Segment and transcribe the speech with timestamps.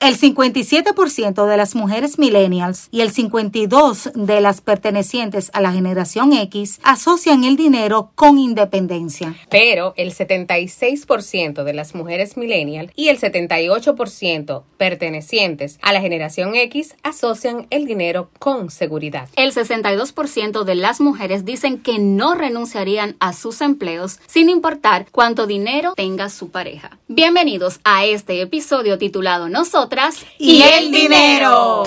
[0.00, 6.32] El 57% de las mujeres millennials y el 52% de las pertenecientes a la generación
[6.32, 9.36] X asocian el dinero con independencia.
[9.50, 16.96] Pero el 76% de las mujeres millennial y el 78% pertenecientes a la generación X
[17.02, 19.28] asocian el dinero con seguridad.
[19.36, 25.46] El 62% de las mujeres dicen que no renunciarían a sus empleos sin importar cuánto
[25.46, 26.98] dinero tenga su pareja.
[27.06, 29.50] Bienvenidos a este episodio titulado
[29.90, 31.82] Nosotras y el dinero.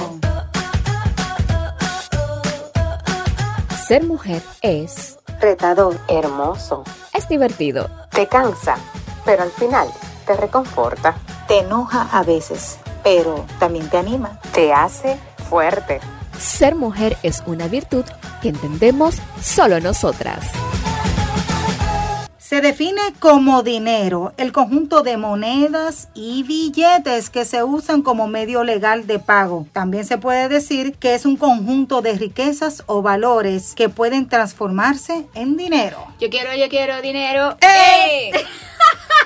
[3.88, 5.98] Ser mujer es Retador.
[6.10, 7.90] hermoso, es divertido.
[8.12, 8.76] te cansa,
[9.24, 9.88] pero al final
[10.26, 11.16] te reconforta,
[11.48, 14.38] Te enoja a veces, pero también te anima.
[14.54, 15.18] te hace
[15.50, 16.02] fuerte.
[16.38, 18.04] Ser mujer es una virtud
[18.42, 20.40] que entendemos solo nosotras.
[22.54, 28.64] Se define como dinero el conjunto de monedas y billetes que se usan como medio
[28.64, 29.66] legal de pago.
[29.74, 35.26] También se puede decir que es un conjunto de riquezas o valores que pueden transformarse
[35.34, 35.98] en dinero.
[36.20, 37.58] Yo quiero, yo quiero dinero.
[37.60, 38.32] ¡Eh!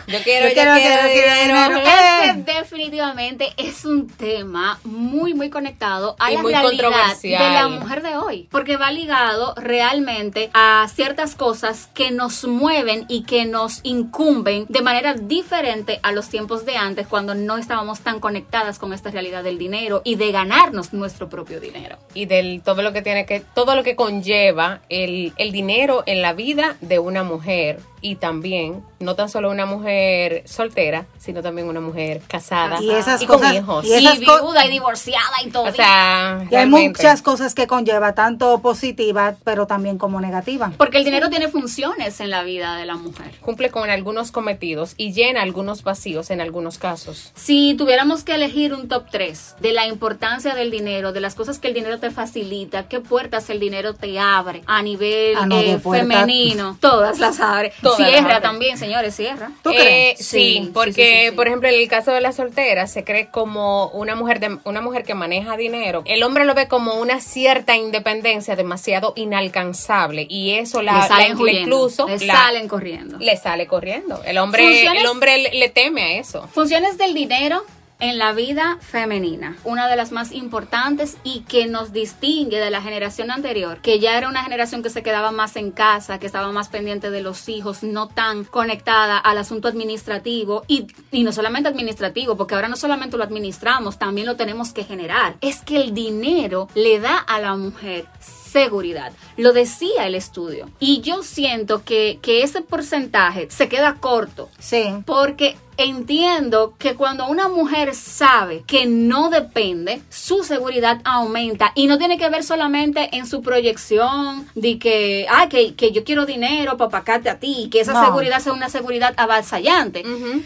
[0.07, 1.75] Yo quiero, Yo yo quiero, quiero, quiero, quiero dinero.
[1.79, 2.39] dinero.
[2.39, 7.67] Este definitivamente es un tema muy muy conectado a Y la muy realidad de la
[7.67, 13.45] mujer de hoy, porque va ligado realmente a ciertas cosas que nos mueven y que
[13.45, 18.79] nos incumben de manera diferente a los tiempos de antes cuando no estábamos tan conectadas
[18.79, 21.97] con esta realidad del dinero y de ganarnos nuestro propio dinero.
[22.13, 26.21] y del todo lo que tiene que todo lo que conlleva el, el dinero en
[26.21, 31.67] la vida de una mujer y también no tan solo una mujer soltera sino también
[31.67, 35.49] una mujer casada Y esas con cosas- hijos y esas y viuda y divorciada y
[35.49, 35.63] todo.
[35.65, 40.71] o sea Y hay muchas cosas que conlleva, tanto positiva, pero también como negativa.
[40.77, 43.31] porque el dinero tiene funciones en la vida de la mujer.
[43.41, 48.73] cumple con algunos cometidos y llena algunos vacíos en algunos casos Si tuviéramos que elegir
[48.73, 52.09] un top 3 de la importancia del dinero, de las cosas que el dinero te
[52.11, 57.39] facilita, qué puertas el dinero te abre a nivel Ah, no, eh, femenino, todas las
[57.39, 57.73] abre.
[57.87, 59.51] Todas las cierra también, señores, cierra.
[59.63, 60.19] ¿Tú Eh, crees?
[60.19, 61.35] Sí, Sí, sí, porque sí, sí, sí.
[61.35, 64.81] por ejemplo en el caso de la soltera se cree como una mujer de, una
[64.81, 66.03] mujer que maneja dinero.
[66.05, 71.31] El hombre lo ve como una cierta independencia demasiado inalcanzable y eso la, le salen
[71.39, 73.17] incluso le la- salen corriendo.
[73.19, 74.21] le sale corriendo.
[74.25, 76.47] El hombre Funciones- el hombre le, le teme a eso.
[76.53, 77.63] Funciones del dinero
[77.99, 82.81] en la vida femenina, una de las más importantes y que nos distingue de la
[82.81, 86.51] generación anterior, que ya era una generación que se quedaba más en casa, que estaba
[86.51, 92.37] más pendiente de los hijos, no tan conectada al asunto administrativo y, no solamente administrativo,
[92.37, 95.35] porque ahora no solamente lo administramos, también lo tenemos que generar.
[95.41, 98.05] Es que el dinero le da a la mujer
[98.47, 99.11] seguridad.
[99.37, 100.69] Lo decía el estudio.
[100.79, 104.83] Y yo siento que, que ese porcentaje se queda corto Sí.
[105.05, 111.99] porque entiendo que cuando una mujer sabe que no depende, su seguridad aumenta y no
[111.99, 116.77] tiene que ver solamente en su proyección de que, ah, que, que yo quiero dinero
[116.77, 118.03] para pagarte a ti, que esa No.
[118.05, 120.03] seguridad sea una seguridad avasallante,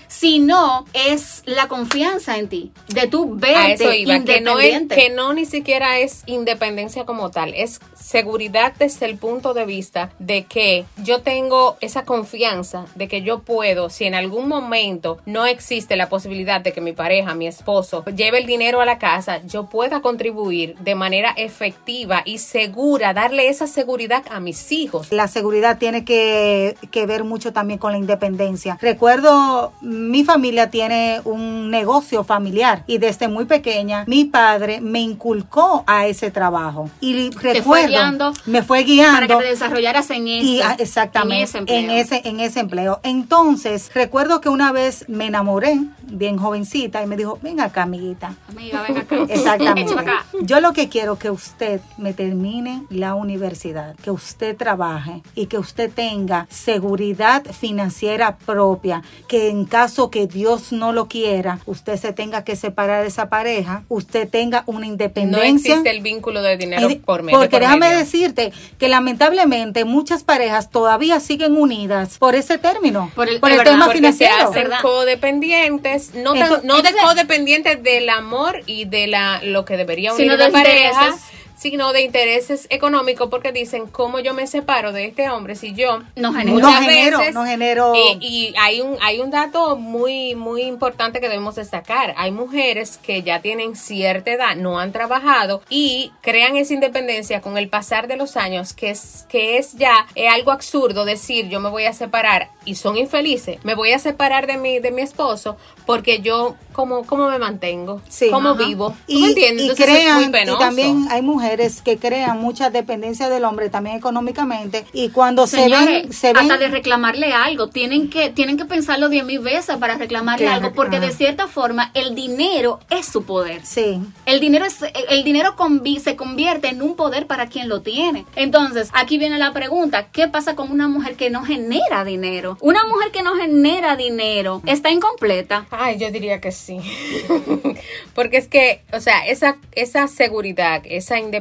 [0.07, 4.65] sino es la confianza en ti, de tu A verte eso iba, que no, es,
[4.67, 4.95] independiente.
[4.95, 10.11] que no ni siquiera es independencia como tal, es seguridad desde el punto de vista
[10.19, 15.45] de que yo tengo esa confianza de que yo puedo, si en algún momento no
[15.45, 19.41] existe la posibilidad de que mi pareja, mi esposo, lleve el dinero a la casa,
[19.45, 25.11] yo pueda contribuir de manera efectiva y segura, darle esa seguridad a mis hijos.
[25.11, 28.77] La seguridad tiene que, que ver mucho también con la independencia.
[28.81, 35.83] Recuerdo, mi familia tiene un negocio familiar y desde muy pequeña mi padre me inculcó
[35.87, 36.89] a ese trabajo.
[36.99, 39.15] Y recuerdo, guiando me fue guiando.
[39.15, 41.97] para que te desarrollaras en eso, Y, ah, exactamente, en ese en empleo.
[42.01, 42.99] ese, en ese empleo.
[43.03, 48.35] Entonces, recuerdo que una vez me enamoré, bien jovencita, y me dijo, ven acá, amiguita.
[48.49, 49.15] Amiga, ven acá.
[49.29, 49.93] Exactamente.
[49.93, 50.25] Acá.
[50.41, 55.57] Yo lo que quiero que usted me termine la universidad, que usted trabaje y que
[55.57, 62.13] usted tenga seguridad financiera propia, que en caso que Dios no lo quiera, usted se
[62.13, 65.73] tenga que separar de esa pareja, usted tenga una No independencia.
[65.75, 67.39] existe el vínculo de dinero por medio.
[67.39, 73.29] Porque por déjame decirte que lamentablemente muchas parejas todavía siguen unidas por ese término, Por
[73.29, 74.33] el- por el verdad, tema se financiero.
[74.49, 74.81] hacen ¿verdad?
[74.81, 80.13] codependientes, no, tan- Entonces- no de codependientes del amor y de la lo que debería
[80.13, 81.21] unir Sino una de pareja, intereses.
[81.61, 85.99] Sino de intereses económicos, porque dicen, ¿cómo yo me separo de este hombre si yo
[86.15, 86.57] No genero.
[86.59, 90.63] No muchas genero, veces, no genero- eh, y hay un, hay un dato muy, muy
[90.63, 92.15] importante que debemos destacar.
[92.17, 97.59] Hay mujeres que ya tienen cierta edad, no han trabajado y crean esa independencia con
[97.59, 101.59] el pasar de los años, que es, que es ya eh, algo absurdo decir yo
[101.59, 105.03] me voy a separar y son infelices, me voy a separar de mi, de mi
[105.03, 108.01] esposo porque yo, ¿cómo, cómo me mantengo?
[108.07, 108.29] Sí.
[108.31, 108.65] ¿Cómo Ajá.
[108.65, 108.89] vivo?
[109.07, 109.65] ¿Tú Y, me entiendes?
[109.65, 110.59] y Entonces es crean, muy y penoso.
[110.59, 111.50] también hay mujeres
[111.83, 116.57] que crean mucha dependencia del hombre, también económicamente, y cuando se ven, se ven hasta
[116.57, 120.75] de reclamarle algo, tienen que tienen que pensarlo diez mil veces para reclamarle Claro, algo,
[120.75, 123.65] porque de cierta forma el dinero es su poder.
[123.65, 123.99] Sí.
[124.25, 124.77] El dinero es
[125.09, 128.25] el dinero convi- se convierte en un poder para quien lo tiene.
[128.35, 132.57] Entonces, aquí viene la pregunta, ¿qué pasa con una mujer que no genera dinero?
[132.61, 135.65] Una mujer que no genera dinero está incompleta.
[135.71, 136.77] Ay, yo diría que sí.
[138.15, 141.40] Porque es que, o sea, esa, esa seguridad, esa independencia,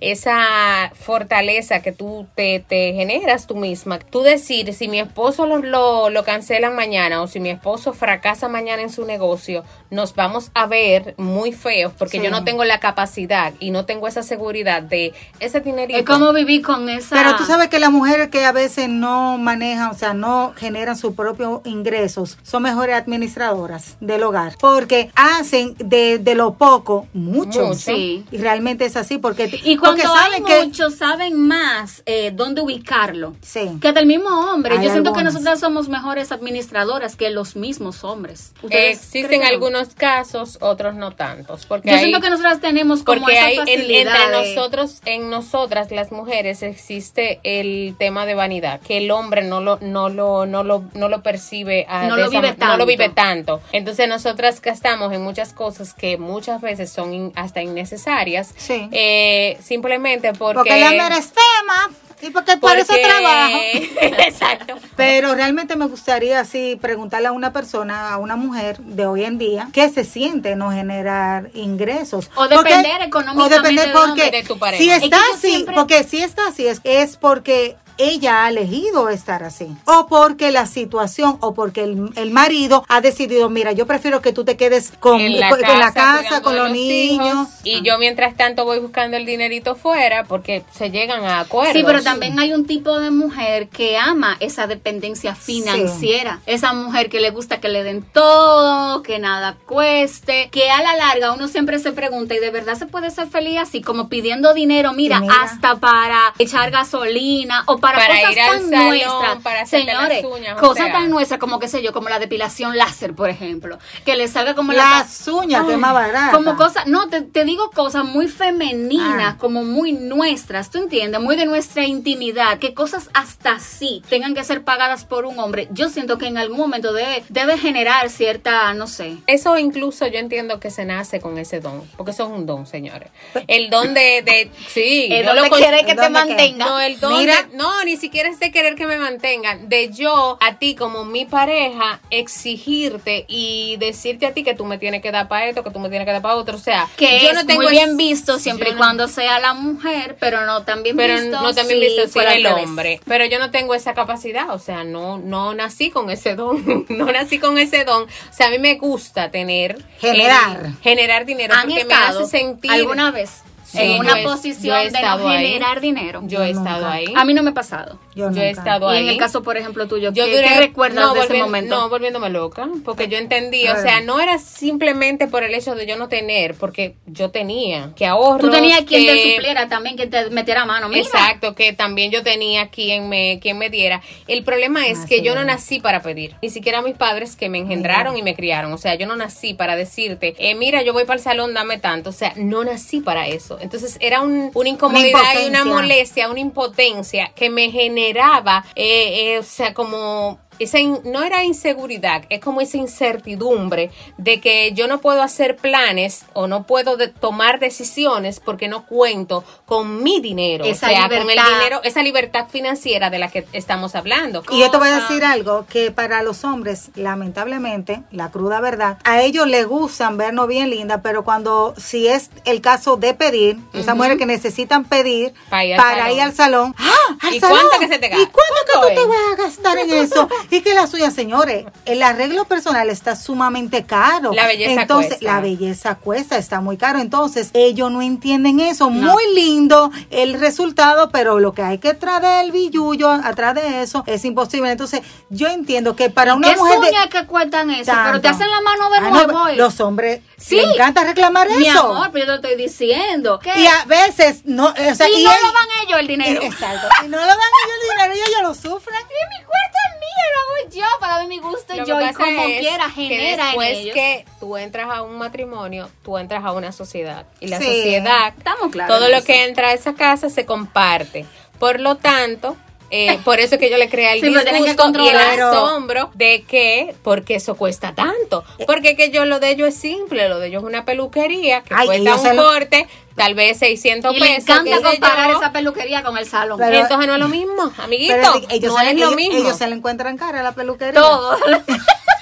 [0.00, 3.98] esa fortaleza que tú te, te generas tú misma.
[3.98, 8.48] Tú decir, si mi esposo lo, lo, lo cancelan mañana o si mi esposo fracasa
[8.48, 12.24] mañana en su negocio, nos vamos a ver muy feos porque Sí.
[12.24, 15.98] yo no tengo la capacidad y no tengo esa seguridad de ese dinerito.
[15.98, 19.38] Es como vivir con esa Pero tú sabes que las mujeres que a veces no
[19.38, 25.74] manejan, o sea, no generan sus propios ingresos, son mejores administradoras del hogar, porque hacen
[25.78, 27.66] de, de lo poco mucho.
[27.66, 27.74] Mucho.
[27.74, 28.24] Sí.
[28.30, 30.64] Y realmente es así, porque, Y cuando porque hay saben que...
[30.66, 33.34] muchos, saben más eh, dónde ubicarlo.
[33.42, 33.60] Sí.
[33.80, 34.76] Que hasta el mismo hombre.
[34.78, 38.52] Hay Yo siento que nosotras somos mejores administradoras que los mismos hombres.
[38.62, 39.48] ¿Ustedes Existen creen no?
[39.48, 41.66] algunos casos, otros no tantos.
[41.66, 44.54] Porque Yo hay- siento que nosotras tenemos como Porque esa hay en- facilidad entre de-
[44.54, 49.78] nosotros, en nosotras las mujeres existe el tema de vanidad, que el hombre no lo,
[49.80, 52.66] no lo, no lo, no lo percibe, ah, No de lo esa vive ma- no
[52.66, 52.86] lo tanto.
[52.86, 53.60] vive tanto.
[53.72, 58.88] Entonces nosotras gastamos en muchas cosas que muchas veces son in- hasta innecesarias, Sí.
[58.92, 63.56] eh, simplemente porque Porque la merecemos y porque por eso porque- trabajo.
[64.26, 64.74] Exacto.
[64.96, 69.38] Pero realmente me gustaría así preguntarle a una persona, a una mujer de hoy en
[69.38, 72.30] día, qué se siente no generar ingresos.
[72.34, 74.82] O Porque- depender económicamente o depender porque de tu pareja.
[74.82, 78.48] Si Es que está así, siempre- porque si está así es, es porque ella ha
[78.48, 79.68] elegido estar así.
[79.84, 84.32] O porque la situación, o porque el, el marido ha decidido, mira, yo prefiero que
[84.32, 86.70] tú te quedes con, en la con- casa, con la casa, cuidando con de los
[86.72, 87.48] niños.
[87.48, 91.74] hijos, y yo mientras tanto voy buscando el dinerito fuera porque se llegan a acuerdos.
[91.76, 96.40] Sí, pero también hay un tipo de mujer que ama esa dependencia financiera.
[96.46, 100.96] Esa mujer que le gusta que le den todo, que nada cueste, que a la
[100.96, 103.80] larga uno siempre se pregunta, ¿y de verdad se puede ser feliz así?
[103.82, 105.34] Como pidiendo dinero, mira, mira.
[105.42, 109.36] hasta para echar gasolina o para, Para cosas ir al tan salón, nuestras.
[109.42, 110.92] para Señores, las uñas, cosas sea.
[110.92, 113.78] tan nuestras como, qué sé yo, como la depilación láser, por ejemplo.
[114.04, 114.84] Que le salga como la...
[115.00, 116.32] Las uñas, que es más barata.
[116.32, 119.36] Como cosas, no, te, te digo cosas muy femeninas, Ah.
[119.38, 121.20] como muy nuestras, ¿tú entiendes?
[121.20, 125.68] Muy de nuestra intimidad, que cosas hasta así tengan que ser pagadas por un hombre.
[125.70, 129.16] Yo siento que en algún momento debe, debe generar cierta, no sé.
[129.26, 132.66] Eso incluso yo entiendo que se nace con ese don, porque eso es un don,
[132.66, 133.10] señores.
[133.46, 136.20] El don de, de sí, El yo don lo querer que el te don de
[136.20, 136.26] qué.
[136.28, 136.64] mantenga.
[136.66, 137.42] No, el don Mira.
[137.42, 141.04] de- no, ni siquiera es de querer que me mantengan, de yo a ti como
[141.04, 145.62] mi pareja exigirte y decirte a ti que tú me tienes que dar para esto,
[145.64, 147.62] que tú me tienes que dar para otro, o sea, Que yo es no tengo
[147.62, 150.64] muy bien visto siempre y no- cuando sea la mujer, pero no
[150.96, 151.40] pero visto.
[151.42, 153.00] no también si visto si el hombre.
[153.06, 157.06] Pero yo no tengo esa capacidad, o sea, no, no nací con ese don, no
[157.12, 158.04] nací con ese don.
[158.04, 160.66] O sea, a mí me gusta tener Generar.
[160.66, 164.84] eh, generar dinero ¿Han porque me hace sentir alguna vez Sí, en una posición he
[164.84, 165.46] de no estado ahí.
[165.46, 166.20] generar dinero?
[166.24, 166.92] Yo he estado nunca.
[166.92, 167.12] ahí.
[167.16, 167.98] A mí no me ha pasado.
[168.14, 169.02] Yo, yo he estado Y ahí.
[169.04, 171.74] en el caso, por ejemplo, tuyo, Yo ¿qué, duré- qué recuerdas no, de ese momento?
[171.76, 175.86] No, volviéndome loca, porque yo entendí, o sea, no era simplemente por el hecho de
[175.86, 178.40] yo no tener, porque yo tenía que ahorrar.
[178.40, 180.88] Tú tenías quien te supliera también, quien te metiera mano.
[180.88, 184.02] Mira, Exacto, que también yo tenía quien me, quien me diera.
[184.26, 186.34] El problema es Ah, que sí, yo no nací para pedir.
[186.42, 188.72] Ni siquiera mis padres que me engendraron y me criaron.
[188.72, 191.78] O sea, yo no nací para decirte, eh, mira, yo voy para el salón, dame
[191.78, 192.10] tanto.
[192.10, 193.58] O sea, no nací para eso.
[193.60, 199.38] Entonces era un- una incomodidad y una molestia, una impotencia que me generaba, eh, eh,
[199.38, 205.00] o sea, como esa no era inseguridad, es como esa incertidumbre de que yo no
[205.00, 210.64] puedo hacer planes o no puedo de- tomar decisiones porque no cuento con mi dinero,
[210.64, 211.48] Esa o sea, con el libertad.
[211.58, 214.42] dinero, esa libertad financiera de la que estamos hablando.
[214.50, 218.98] Y yo te voy a decir algo, que para los hombres, lamentablemente, la cruda verdad,
[219.04, 223.58] a ellos les gustan vernos bien linda, pero cuando, si es el caso de pedir,
[223.72, 226.16] esas mujeres que necesitan pedir Pa' ir al para salón.
[226.16, 227.16] ir al salón, ¡ah!
[227.22, 227.58] ¡Al ¿Y salón!
[227.60, 228.30] cuánto que se te ¿Y gasta?
[228.32, 229.08] cuánto que ¿Cuánto tú te es?
[229.08, 230.28] vas a gastar en eso?
[230.50, 234.32] Y que la suya, señores, el arreglo personal está sumamente caro.
[234.32, 235.24] La belleza Entonces, cuesta.
[235.34, 236.98] la belleza cuesta, está muy caro.
[236.98, 238.90] Entonces, ellos no entienden eso.
[238.90, 244.02] Muy lindo el resultado, pero lo que hay que traer del billullo atrás de eso
[244.06, 244.70] es imposible.
[244.70, 247.92] Entonces, yo entiendo que para una ¿Qué mujer de que cuestan eso?
[248.04, 249.48] Pero te hacen la mano de Ah, nuevo.
[249.56, 250.56] los hombres Sí.
[250.56, 251.92] les encanta reclamar Mi eso.
[251.92, 253.38] amor, pero yo te lo estoy diciendo.
[253.38, 253.52] ¿Qué?
[253.60, 256.42] Y a veces no, o sea, y, y no él- lo dan ellos el dinero.
[256.42, 256.88] Exacto.
[257.04, 259.00] Y no lo dan ellos el dinero ellos lo sufren.
[259.00, 259.76] Y mi cuarto
[260.20, 262.90] lo hago yo para ver mi gusto Lo que yo y como es quiera que
[262.92, 263.94] genera en después ellos.
[263.94, 267.64] que tú entras a un matrimonio, tú entras a una sociedad y la Sí.
[267.64, 269.26] sociedad, Estamos claros todo en lo eso.
[269.26, 271.26] que entra a esa casa se comparte.
[271.58, 272.56] Por lo tanto,
[272.90, 276.42] eh, por eso es que yo le creé el Sí, disgusto y el asombro de
[276.42, 278.44] que, porque eso cuesta tanto.
[278.66, 281.74] Porque que yo lo de ellos es simple, lo de ellos es una peluquería que
[281.74, 284.38] Ay, cuesta un se lo- corte, tal vez 600 Y pesos.
[284.38, 285.38] encanta qué sé comparar yo.
[285.38, 286.58] esa peluquería con el salón.
[286.58, 288.14] Pero- Entonces no es lo mismo, amiguito.
[288.14, 289.38] Pero ellos, no se, es ellos- lo mismo.
[289.38, 291.00] ellos se le encuentran cara a la peluquería.
[291.00, 291.36] todo.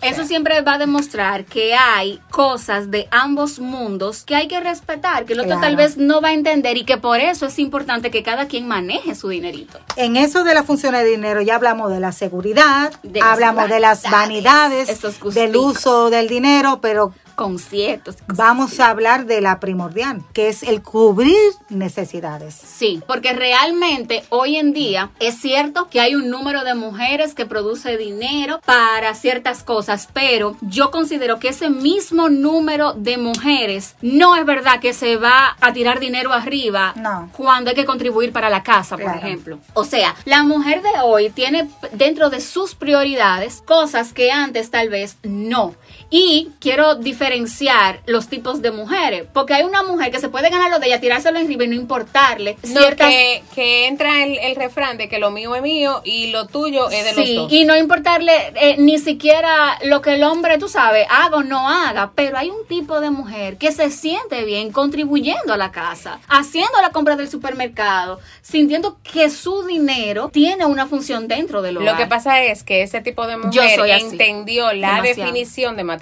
[0.00, 5.24] Eso siempre va a demostrar que hay cosas de ambos mundos que hay que respetar,
[5.24, 5.60] que el otro Claro.
[5.62, 8.68] tal vez no va a entender y que por eso es importante que cada quien
[8.68, 9.78] maneje su dinerito.
[9.96, 13.68] En eso de la función de dinero ya hablamos de la seguridad, De las hablamos
[13.68, 15.00] de las vanidades,
[15.34, 18.16] del uso del dinero, pero Conciertos.
[18.26, 21.36] vamos a hablar de la primordial, que es el cubrir
[21.68, 22.52] necesidades.
[22.54, 27.46] Sí, porque realmente hoy en día es cierto que hay un número de mujeres que
[27.46, 34.34] produce dinero para ciertas cosas, pero yo considero que ese mismo número de mujeres no
[34.34, 37.30] es verdad que se va a tirar dinero arriba No.
[37.36, 39.18] cuando hay que contribuir para la casa, por Claro.
[39.20, 39.58] ejemplo.
[39.74, 44.88] O sea, la mujer de hoy tiene dentro de sus prioridades cosas que antes tal
[44.88, 45.74] vez no.
[46.10, 50.70] Y quiero diferenciar los tipos de mujeres, porque hay una mujer que se puede ganar
[50.70, 54.56] lo de ella, tirárselo arriba y no importarle No, ciertas que, que entra el, el
[54.56, 57.52] refrán de que lo mío es mío y lo tuyo es de Sí, los dos.
[57.52, 61.68] y no importarle eh, ni siquiera lo que el hombre, tú sabes, haga o no
[61.68, 66.20] haga, pero hay un tipo de mujer que se siente bien contribuyendo a la casa,
[66.28, 71.92] haciendo la compra del supermercado, sintiendo que su dinero tiene una función dentro del hogar.
[71.92, 75.04] Lo que pasa es que ese tipo de mujer entendió la Demasiado.
[75.26, 75.97] definición de matrimonio.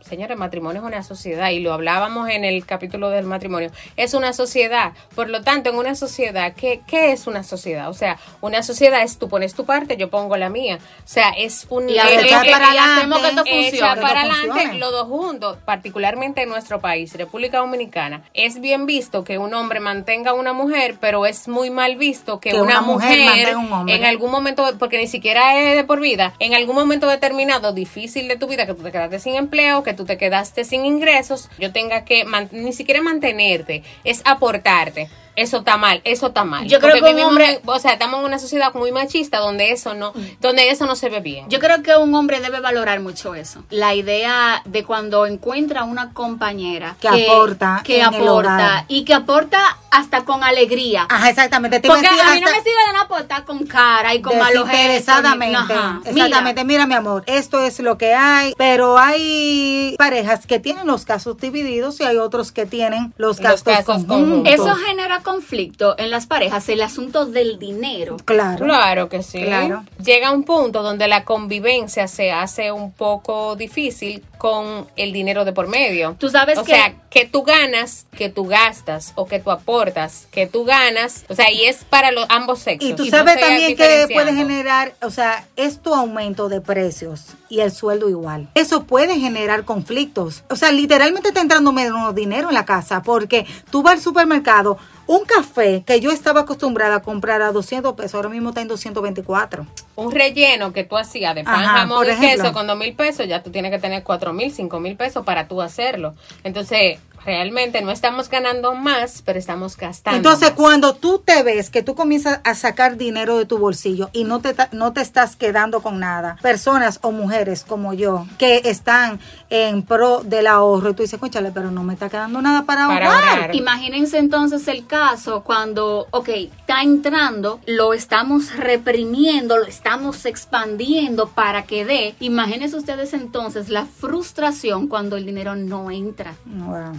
[0.00, 3.70] Señores, matrimonio es una sociedad y lo hablábamos en el capítulo del matrimonio.
[3.96, 4.92] Es una sociedad.
[5.14, 7.88] Por lo tanto, en una sociedad, ¿qué, qué es una sociedad?
[7.88, 10.78] O sea, una sociedad es tú pones tu parte, yo pongo la mía.
[10.80, 11.88] O sea, es un...
[11.88, 14.02] Y es- que- es- y hacemos que esto funcione.
[14.02, 18.22] para adelante los dos juntos, particularmente en nuestro país, República Dominicana.
[18.34, 22.40] Es bien visto que un hombre mantenga a una mujer, pero es muy mal visto
[22.40, 23.94] que, Que una, una mujer mujer, mantenga a un hombre.
[23.96, 28.28] en algún momento, porque ni siquiera es de por vida, en algún momento determinado, difícil
[28.28, 31.48] de tu vida, que tú te quedaste sin empleo, que tú te quedaste sin ingresos,
[31.58, 35.08] yo tenga que ni siquiera mantenerte, es aportarte.
[35.36, 36.66] Eso está mal, eso está mal.
[36.66, 39.72] Yo creo Porque que un hombre- o sea, estamos en una sociedad muy machista donde
[39.72, 41.48] eso no, donde eso no se ve bien.
[41.48, 43.64] Yo creo que un hombre debe valorar mucho eso.
[43.70, 50.24] La idea de cuando encuentra una compañera Que aporta que aporta y que aporta hasta
[50.24, 51.06] con alegría.
[51.08, 51.78] Ajá, exactamente.
[51.80, 54.20] Te iba a Porque a mí no me sirve de nada aportar con cara y
[54.20, 54.64] con malos.
[54.68, 56.00] Ajá.
[56.04, 56.64] Exactamente.
[56.64, 56.86] Mira.
[56.86, 58.54] mi amor, esto es lo que hay.
[58.58, 63.62] Pero hay parejas que tienen los casos divididos y hay otros que tienen los Los
[63.62, 64.04] conjuntos.
[64.04, 64.52] conjuntos.
[64.52, 68.16] Eso genera conflicto en las parejas, el asunto del dinero.
[68.24, 68.64] Claro.
[68.64, 69.42] Claro que sí.
[69.42, 69.82] Claro.
[70.04, 75.52] Llega un punto donde la convivencia se hace un poco difícil con el dinero de
[75.52, 76.14] por medio.
[76.18, 80.28] Tú sabes o que- sea, que tú ganas, que tú gastas o que tú aportas,
[80.30, 82.90] que tú ganas, o sea, y es para los ambos sexos.
[82.90, 87.60] Y tú sabes también que puede generar, o sea, es tu aumento de precios y
[87.60, 88.48] el sueldo igual.
[88.54, 90.44] Eso puede generar conflictos.
[90.50, 94.76] O sea, literalmente está entrando menos dinero en la casa porque tú vas al supermercado,
[95.06, 98.68] un café que yo estaba acostumbrada a comprar a 200 pesos, ahora mismo está en
[98.68, 99.66] 224.
[99.96, 103.26] Un relleno que tú hacías de pan, Ajá, jamón y queso con dos mil pesos,
[103.28, 106.14] ya tú tienes que tener cuatro mil, cinco mil pesos para tú hacerlo.
[106.42, 110.16] Entonces, realmente no estamos ganando más, pero estamos gastando.
[110.16, 110.58] Entonces, más.
[110.58, 114.40] cuando tú te ves que tú comienzas a sacar dinero de tu bolsillo y no
[114.40, 119.82] te, no te estás quedando con nada, personas o mujeres como yo que están en
[119.82, 123.06] pro del ahorro, y tú dices, conchale, pero no me está quedando nada para, Para
[123.06, 123.28] ahorrar.
[123.28, 123.54] ahorrar.
[123.54, 131.62] Imagínense entonces el caso cuando, ok, está entrando, lo estamos reprimiendo, lo estamos expandiendo para
[131.64, 132.14] que dé.
[132.20, 136.34] Imagínense ustedes entonces la frustración cuando el dinero no entra.
[136.44, 136.94] Wow.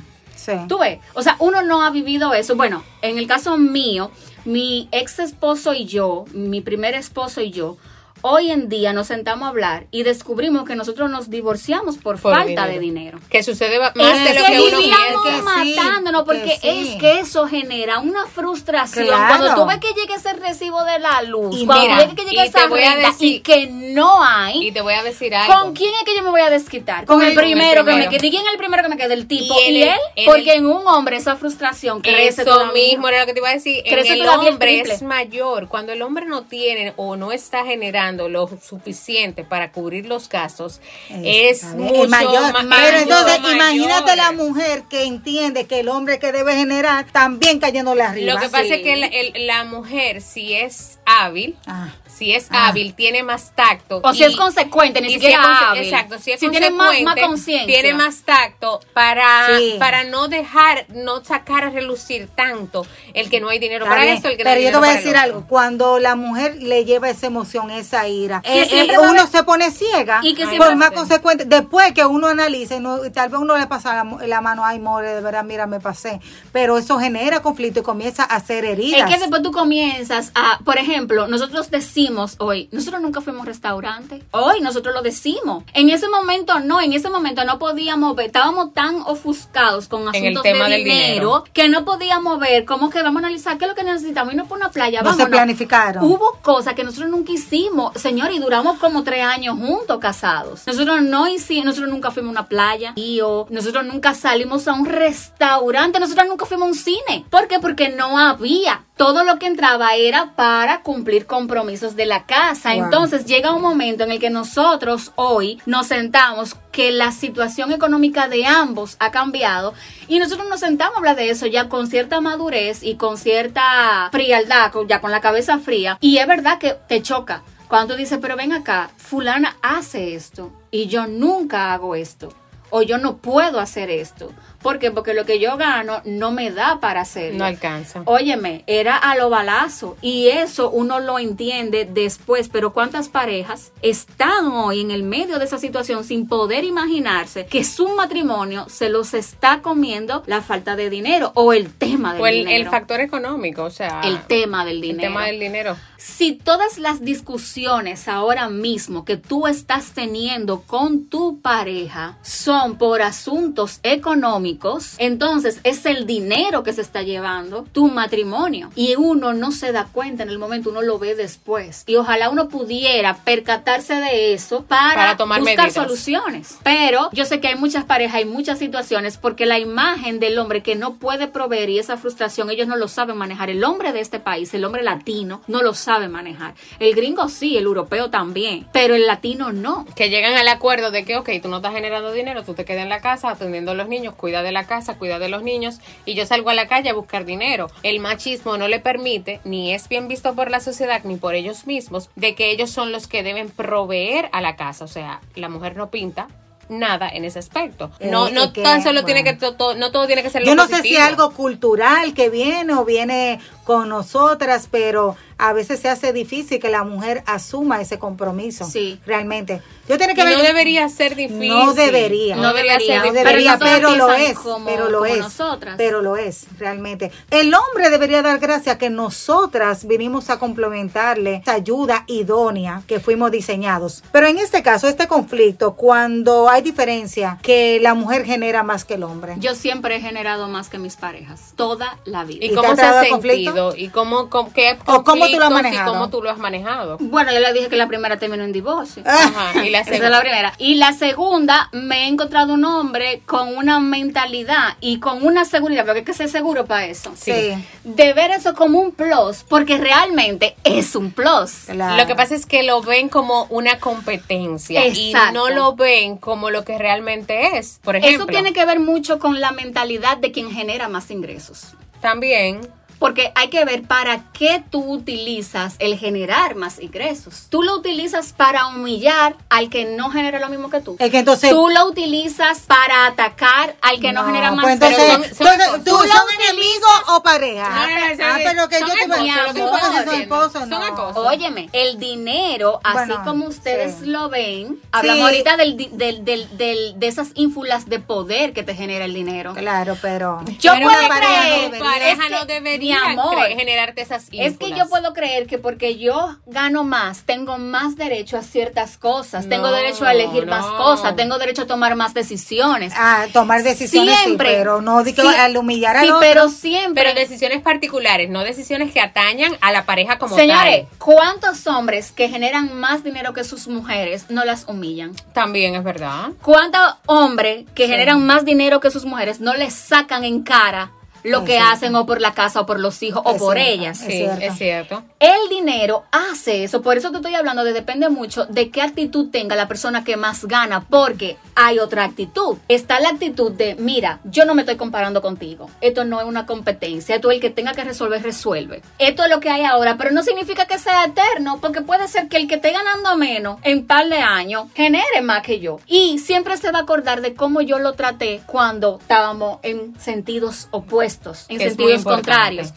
[0.45, 0.53] Sí.
[0.67, 2.55] Tú ves, o sea, uno no ha vivido eso.
[2.55, 4.11] Bueno, en el caso mío,
[4.45, 7.77] mi ex esposo y yo, mi primer esposo y yo,
[8.21, 12.33] hoy en día nos sentamos a hablar y descubrimos que nosotros nos divorciamos por, Por
[12.33, 12.71] falta dinero.
[12.71, 13.19] de dinero.
[13.29, 15.41] Que sucede más Es de lo que que uno piensa.
[15.43, 16.93] Matándonos porque que sí.
[16.93, 19.27] es que eso genera una frustración Claro.
[19.27, 22.23] cuando tú ves que llega ese recibo de la luz, Y cuando mira, ves que
[22.25, 24.67] llega esa te voy a renta decir- y que no hay.
[24.67, 25.53] Y te voy a decir algo.
[25.61, 27.05] ¿Con quién es que yo me voy a desquitar?
[27.05, 28.19] Con, Con el, el- primero que me quede.
[28.29, 29.13] ¿Quién es el primero que me quede?
[29.13, 29.53] El tipo.
[29.59, 32.73] Y Y, en el- él, porque el- en un hombre esa frustración crece Eso todavía.
[32.73, 33.83] mismo era lo que te iba a decir.
[33.87, 35.67] Crece en el hombre es mayor.
[35.67, 40.81] Cuando el hombre no tiene o no está generando lo suficiente para cubrir los gastos,
[41.09, 42.51] es mucho mayor.
[42.63, 43.55] ma- Pero entonces, mayor.
[43.55, 48.33] imagínate la mujer que entiende que el hombre que debe generar también cayéndole arriba.
[48.33, 48.73] Lo que pasa Sí.
[48.73, 52.67] es que la, el- la mujer, si es hábil, Ah, si es Ah.
[52.69, 53.99] hábil, tiene más tacto.
[54.03, 55.83] O si es consecuente, ni si siquiera hábil.
[55.83, 57.65] Exacto, si es tiene más, más consecuente, conciencia.
[57.67, 59.75] Tiene más tacto para, Sí.
[59.79, 64.03] para no dejar, no sacar a relucir tanto el que no hay dinero Está para
[64.05, 65.45] bien, esto, el que no pero hay yo te voy a decir algo.
[65.47, 69.27] Cuando la mujer le lleva esa emoción, esa ira, Que eh, siempre eh, a uno
[69.27, 70.21] se pone ciega.
[70.23, 71.43] Y que por más consecuente.
[71.45, 75.07] Después que uno analice, no, tal vez uno le pasa la, la mano, ay, more,
[75.15, 76.19] de verdad, mira, me pasé.
[76.53, 79.01] Pero eso genera conflicto y comienza a hacer heridas.
[79.09, 82.04] Es que después tú comienzas a, por ejemplo, nosotros decimos
[82.37, 84.23] hoy, nosotros nunca fuimos a restaurante.
[84.31, 85.63] Hoy nosotros lo decimos.
[85.73, 90.07] En ese momento no, en ese momento no podíamos ver, estábamos tan ofuscados con En
[90.15, 91.43] el asuntos tema de del dinero, dinero.
[91.53, 94.37] que no podíamos ver cómo que vamos a analizar qué es lo que necesitamos y
[94.37, 96.03] no por una playa, No se planificaron.
[96.03, 100.65] Hubo cosas que nosotros nunca hicimos, señor, y duramos como tres años juntos casados.
[100.67, 104.73] Nosotros no hicimos, nosotros nunca fuimos a una playa, y o nosotros nunca salimos a
[104.73, 107.25] un restaurante, nosotros nunca fuimos a un cine.
[107.29, 107.59] ¿Por qué?
[107.59, 108.83] Porque no había.
[108.97, 112.73] Todo lo que entraba era para cumplir compromisos de la casa.
[112.73, 112.85] Wow.
[112.85, 118.29] Entonces llega un momento en el que nosotros hoy nos sentamos que la situación económica
[118.29, 119.73] de ambos ha cambiado
[120.07, 124.07] y nosotros nos sentamos a hablar de eso ya con cierta madurez y con cierta
[124.13, 125.97] frialdad, ya con la cabeza fría.
[125.99, 127.43] Y es verdad que te choca.
[127.67, 132.29] Cuando tú dices, pero ven acá, fulana hace esto y yo nunca hago esto.
[132.69, 134.31] O yo no puedo hacer esto.
[134.65, 134.89] ¿Por qué?
[134.89, 137.37] Porque lo que yo gano no me da para hacerlo.
[137.37, 138.01] No alcanza.
[138.05, 144.47] Óyeme, era a lo balazo y eso uno lo entiende después, pero ¿cuántas parejas están
[144.47, 149.13] hoy en el medio de esa situación sin poder imaginarse que su matrimonio se los
[149.13, 152.63] está comiendo la falta de dinero o el tema del O el, dinero?
[152.63, 154.01] el factor económico, o sea.
[154.03, 155.01] El tema del el dinero.
[155.01, 155.77] tema del dinero.
[155.97, 163.01] Si todas las discusiones ahora mismo que tú estás teniendo con tu pareja son por
[163.01, 164.54] asuntos económicos,
[164.97, 168.69] entonces es el dinero que se está llevando tu matrimonio.
[168.75, 171.83] Y uno no se da cuenta en el momento, uno lo ve después.
[171.87, 175.73] Y ojalá uno pudiera percatarse de eso para, Para tomar buscar medidas.
[175.73, 176.57] soluciones.
[176.63, 180.63] Pero yo sé que hay muchas parejas, hay muchas situaciones porque la imagen del hombre
[180.63, 183.49] que no puede proveer y esa frustración ellos no lo saben manejar.
[183.49, 186.53] El hombre de este país, el hombre latino, no lo sabe manejar.
[186.79, 189.85] El gringo sí, el europeo también, pero el latino no.
[189.95, 192.83] Que llegan al acuerdo de que, ok, tú no estás generando dinero, tú te quedas
[192.83, 195.79] en la casa atendiendo a los niños, cuida de la casa, cuida de los niños,
[196.05, 197.69] y yo salgo a la calle a buscar dinero.
[197.83, 201.67] El machismo no le permite, ni es bien visto por la sociedad, ni por ellos
[201.67, 204.85] mismos, de que ellos son los que deben proveer a la casa.
[204.85, 206.27] O sea, la mujer no pinta
[206.67, 207.91] nada en ese aspecto.
[207.99, 209.55] No, Eh, no que, tan solo tiene que, bueno.
[209.55, 212.15] to- to- no todo tiene que ser lo Yo no sé si es algo cultural
[212.15, 217.23] que viene o viene con nosotras, pero a veces se hace difícil que la mujer
[217.25, 218.65] asuma ese compromiso.
[218.65, 218.99] Sí.
[219.05, 219.61] Realmente.
[219.87, 220.37] Yo tengo Y que ver.
[220.37, 221.47] no debería ser difícil.
[221.49, 222.35] No debería.
[222.37, 223.13] No debería, ser difícil.
[223.13, 225.75] debería, no todas pero, lo es, como- pero lo como es, nosotras.
[225.77, 227.11] pero lo es realmente.
[227.29, 233.31] El hombre debería dar gracias que nosotras vinimos a complementarle esa ayuda idónea que fuimos
[233.31, 234.03] diseñados.
[234.11, 238.95] Pero en este caso, este conflicto, cuando hay diferencia, que la mujer genera más que
[238.95, 239.35] el hombre.
[239.37, 242.43] Yo siempre he generado más que mis parejas, toda la vida.
[242.43, 243.11] ¿Y ¿Y te cómo se ha sentido?
[243.11, 243.73] conflicto?
[243.77, 245.91] ¿Y cómo, cómo- qué ¿O cómo tú lo has y manejado?
[245.93, 246.97] cómo tú lo has manejado?
[246.99, 249.03] Bueno, yo le dije que la primera terminó en divorcio.
[249.05, 250.09] Ajá, y la Esa es segunda.
[250.09, 250.53] la primera.
[250.57, 255.85] Y la segunda, me he encontrado un hombre con una mentalidad y con una seguridad,
[255.85, 257.11] porque hay que ser seguro para eso.
[257.15, 257.53] Sí.
[257.83, 261.65] De ver eso como un plus, porque realmente es un plus.
[261.67, 261.97] Claro.
[261.97, 265.33] Lo que pasa es que lo ven como una competencia y Exacto.
[265.33, 267.79] no lo ven como lo que realmente es.
[267.83, 271.73] Por ejemplo, Eso tiene que ver mucho con la mentalidad de quien genera más ingresos.
[272.01, 272.61] también
[272.99, 277.47] Porque hay que ver para qué tú utilizas el generar más ingresos.
[277.49, 280.95] Tú lo utilizas para humillar al que no genera lo mismo que tú.
[280.99, 281.49] Es que entonces.
[281.49, 285.83] Tú lo utilizas para atacar al que no, No, genera más pues entonces, Pero son-.
[285.83, 287.69] ¿tú Tú lo son enemigos o pareja?
[287.69, 290.79] No, no, ah, es- pero que son yo te porque estamos son esposos, no.
[291.15, 294.05] Óyeme, el dinero, así Bueno, como ustedes sí.
[294.05, 295.25] lo ven, hablamos Sí.
[295.25, 299.53] ahorita del, del, del, del- de esas ínfulas de poder que te genera el dinero.
[299.53, 300.41] Claro, pero.
[300.59, 301.89] Yo Pero puedo una pareja no creer, debería.
[301.91, 305.57] pareja es que, no debería amor, cre- generarte esas Es que yo puedo creer que
[305.57, 310.45] porque yo gano más, tengo más derecho a ciertas cosas, tengo No, derecho a elegir
[310.45, 312.93] más cosas, tengo derecho a tomar más decisiones.
[312.95, 316.19] Ah, tomar decisiones siempre, sí, pero no de que sí, al humillar al sí, otro.
[316.27, 317.03] pero siempre.
[317.03, 320.97] Pero decisiones particulares, no decisiones que atañan a la pareja como Señores, tal.
[320.99, 325.13] ¿cuántos hombres que generan más dinero que sus mujeres no las humillan?
[325.33, 326.29] También es verdad.
[326.41, 330.91] ¿Cuántos hombres que generan más dinero que sus mujeres no les sacan en cara
[331.25, 333.71] lo que hacen o por la casa o por los hijos o Es por cierto.
[333.73, 333.99] ellas?
[334.01, 334.41] Es Sí, cierto.
[334.41, 335.03] es cierto.
[335.25, 336.83] El dinero hace eso.
[336.83, 340.17] Por eso te estoy hablando de depende mucho de qué actitud tenga la persona que
[340.17, 342.57] más gana, porque hay otra actitud.
[342.67, 345.67] Está la actitud de, mira, yo no me estoy comparando contigo.
[345.81, 347.15] Esto no es una competencia.
[347.15, 348.83] Esto el que tenga que resolver, resuelve.
[348.99, 352.27] Esto es lo que hay ahora, pero no significa que sea eterno, porque puede ser
[352.27, 355.79] que el que esté ganando menos en par de años genere más que yo.
[355.87, 360.67] Y siempre se va a acordar de cómo yo lo traté cuando estábamos en sentidos
[360.69, 362.73] opuestos, en Es sentidos contrarios.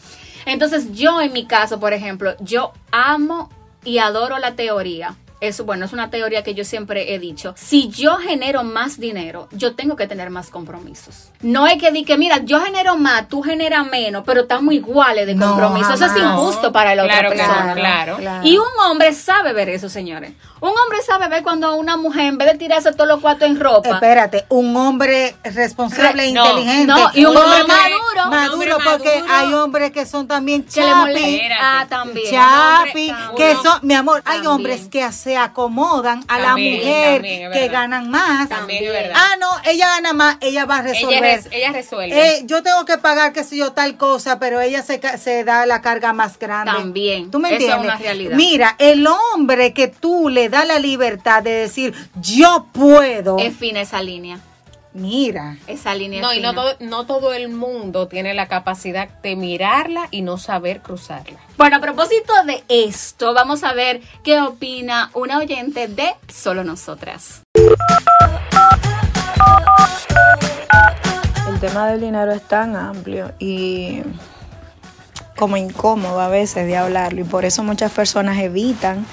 [0.51, 3.49] Entonces yo en mi caso, por ejemplo, yo amo
[3.83, 5.15] y adoro la teoría.
[5.41, 7.53] Eso, bueno, es una teoría que yo siempre he dicho.
[7.57, 11.29] Si yo genero más dinero, yo tengo que tener más compromisos.
[11.41, 15.25] No es que di que, mira, yo genero más, tú generas menos, pero estamos iguales
[15.27, 15.93] de No, compromiso.
[15.93, 17.65] Eso es injusto para la Claro otra que persona.
[17.67, 18.17] no, claro.
[18.43, 20.33] Y un hombre sabe ver eso, señores.
[20.61, 23.57] Un hombre sabe ver cuando una mujer, en vez de tirarse todos los cuartos en
[23.59, 26.85] ropa, Espérate, un hombre responsable e inteligente.
[26.85, 28.29] no, y un hombre maduro.
[28.29, 29.33] Maduro, hombre porque maduro.
[29.33, 30.99] hay hombres que son también que le chapi.
[30.99, 31.55] molesta.
[31.61, 32.29] Ah, también.
[32.29, 37.67] Chapi, que son, mi amor, hay hombres que se acomodan a la mujer también, que
[37.67, 38.49] ganan más.
[38.49, 39.13] También es verdad.
[39.15, 41.23] Ah, no, ella gana más, ella va a resolver.
[41.23, 42.29] Ella, res- ella resuelve.
[42.37, 45.67] Eh, yo tengo que pagar, qué sé yo, tal cosa, pero ella se, se da
[45.67, 46.71] la carga más grande.
[46.71, 47.29] También.
[47.29, 47.85] ¿Tú me Eso es entiendes?
[47.93, 48.35] una realidad.
[48.35, 53.37] Mira, el hombre que tú le das la libertad de decir, yo puedo.
[53.37, 54.39] es fina esa línea.
[54.99, 55.57] Mira.
[55.67, 56.61] Esa línea no, es y no fina.
[56.61, 61.39] todo, no todo el mundo tiene la capacidad de mirarla y no saber cruzarla.
[61.57, 67.43] Bueno, a propósito de esto, vamos a ver qué opina una oyente de Solo Nosotras.
[71.47, 74.01] El tema del dinero es tan amplio y
[75.37, 79.05] como incómodo a veces de hablarlo y por eso muchas personas evitan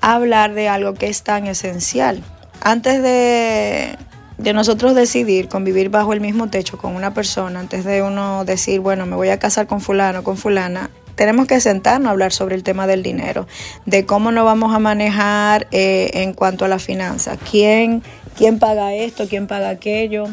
[0.00, 2.22] hablar de algo que es tan esencial.
[2.62, 3.98] Antes de,
[4.42, 8.80] de nosotros decidir convivir bajo el mismo techo con una persona, antes de uno decir,
[8.80, 12.56] bueno, me voy a casar con fulano, con fulana, tenemos que sentarnos a hablar sobre
[12.56, 13.46] el tema del dinero,
[13.86, 18.02] de cómo nos vamos a manejar eh, en cuanto a la finanza, quién,
[18.36, 20.24] quién paga esto, quién paga aquello,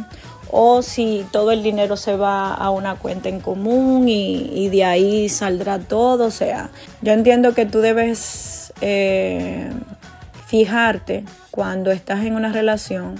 [0.51, 4.83] o si todo el dinero se va a una cuenta en común y, y de
[4.83, 6.25] ahí saldrá todo.
[6.25, 6.71] O sea,
[7.03, 9.69] yo entiendo que tú debes eh,
[10.47, 13.19] fijarte cuando estás en una relación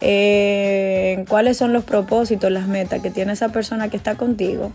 [0.00, 4.72] eh, cuáles son los propósitos, las metas que tiene esa persona que está contigo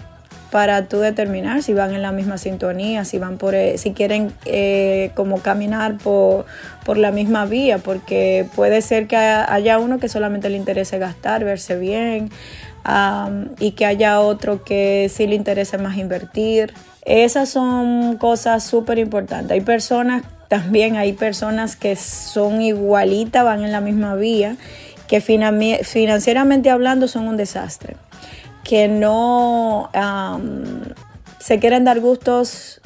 [0.51, 4.31] para tú determinar si van en la misma sintonía, si van por, eh, si quieren
[4.45, 6.45] eh, como caminar por,
[6.85, 11.43] por la misma vía, porque puede ser que haya- uno que solamente le interese gastar,
[11.43, 12.29] verse bien,
[13.59, 16.71] y que haya otro que sí le interese más invertir.
[17.03, 19.51] Esas son cosas súper importantes.
[19.51, 24.55] Hay personas, también hay personas que son igualitas, van en la misma vía,
[25.21, 27.95] que financieramente hablando son un desastre
[28.63, 29.89] que no
[31.39, 32.81] se quieren dar gustos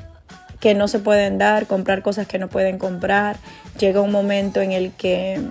[0.60, 3.38] que no se pueden dar, comprar cosas que no pueden comprar.
[3.80, 5.42] Llega un momento en el que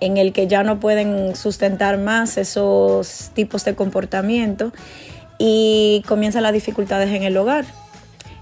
[0.00, 4.72] en el que ya no pueden sustentar más esos tipos de comportamiento
[5.38, 7.64] y comienzan las dificultades en el hogar.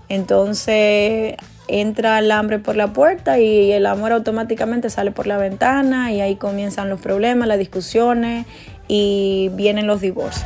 [0.08, 1.34] Entonces
[1.68, 6.20] entra el hambre por la puerta y el amor automáticamente sale por la ventana y
[6.20, 8.46] ahí comienzan los problemas, las discusiones
[8.88, 10.44] y vienen los divorcios.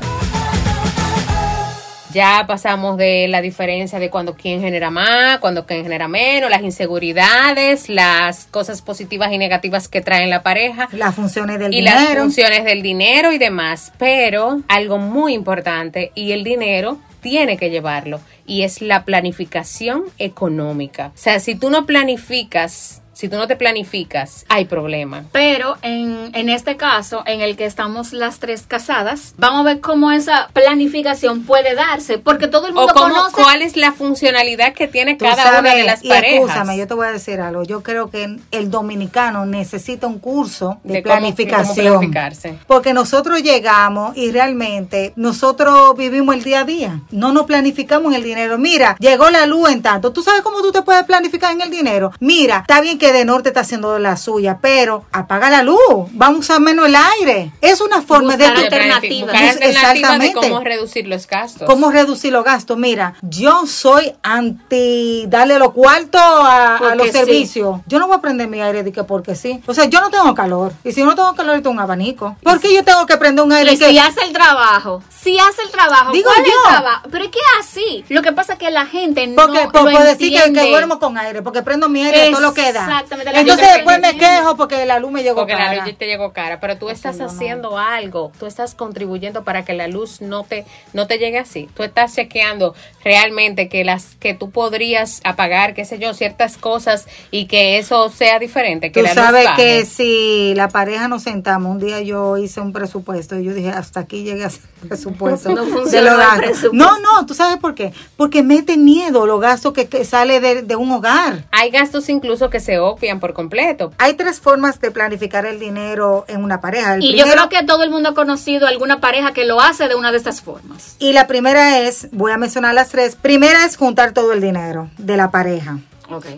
[2.12, 6.60] Ya pasamos de la diferencia de cuando quién genera más, cuando quién genera menos, las
[6.62, 12.00] inseguridades, las cosas positivas y negativas que traen la pareja Las funciones del y las
[12.00, 12.20] dinero.
[12.20, 13.92] funciones del dinero y demás.
[13.96, 18.20] Pero algo muy importante y el dinero tiene que llevarlo
[18.52, 21.12] y es la planificación económica.
[21.14, 25.22] O sea, si tú no planificas, si tú no te planificas, hay problema.
[25.30, 29.80] Pero en, en este caso, en el que estamos las tres casadas, vamos a ver
[29.80, 33.36] cómo esa planificación puede darse, porque todo el O mundo cómo, conoce.
[33.36, 36.40] cuál es la funcionalidad que tiene cada una de las y parejas.
[36.48, 37.62] Escúchame, yo te voy a decir algo.
[37.62, 41.86] Yo creo que el dominicano necesita un curso de, cómo- cómo planificación.
[41.98, 42.58] planificarse.
[42.66, 47.00] Porque nosotros llegamos y realmente nosotros vivimos el día a día.
[47.12, 48.58] No nos planificamos en el dinero.
[48.58, 50.12] Mira, llegó la luz en tanto.
[50.12, 52.10] ¿Tú sabes cómo tú te puedes planificar en el dinero?
[52.18, 55.78] Mira, está bien que de norte está haciendo la suya, pero apaga la luz.
[56.12, 57.52] Vamos a usar menos el aire.
[57.60, 58.62] Es una forma Buscar de...
[58.62, 60.34] Buscar alternativas de Exactamente.
[60.34, 61.66] cómo reducir los gastos.
[61.66, 62.76] ¿Cómo reducir los gastos?
[62.76, 67.12] Mira, yo soy anti darle los cuartos a, a Porque los sí.
[67.12, 67.80] servicios.
[67.86, 69.62] Yo no voy a prender mi aire de que porque sí.
[69.66, 70.72] O sea, yo no tengo calor.
[70.84, 72.36] Y si no tengo calor, tengo un abanico.
[72.42, 73.88] ¿Por qué yo tengo que prender un aire Y que...
[73.88, 76.58] si hace el trabajo, si hace el trabajo, Digo ¿cuál es yo.
[76.64, 77.08] el trabajo?
[77.10, 78.04] Pero es que así.
[78.08, 80.70] Lo que pasa es que la gente Porque no por, lo por decir que, que
[80.70, 82.86] duermo con aire, porque prendo mi aire, todo lo que da.
[82.92, 85.86] Exactamente, la Entonces después me quejo porque la luz me llegó Porque la cara.
[85.86, 87.26] luz te llegó cara, pero tú estás no.
[87.26, 91.68] haciendo algo, tú estás contribuyendo para que la luz no te no te llegue así.
[91.74, 92.74] Tú estás chequeando
[93.04, 98.08] realmente que las que tú podrías apagar, qué sé yo, ciertas cosas y que eso
[98.10, 102.36] sea diferente, que Tú la sabes que si la pareja nos sentamos, un día yo
[102.36, 105.48] hice un presupuesto y yo dije, hasta aquí llegué a hacer presupuesto.
[105.52, 106.70] No de los el presupuesto.
[106.72, 107.92] No, no, tú sabes por qué.
[108.16, 111.44] Porque mete miedo los gastos que, que sale de, de un hogar.
[111.50, 113.92] Hay gastos incluso que se obvian por completo.
[113.98, 116.94] Hay tres formas de planificar el dinero en una pareja.
[116.94, 119.88] El Y yo creo que todo el mundo ha conocido alguna pareja que lo hace
[119.88, 120.96] de una de estas formas.
[120.98, 123.16] Y la primera es, voy a mencionar las tres.
[123.16, 125.78] Primera es juntar todo el dinero de la pareja.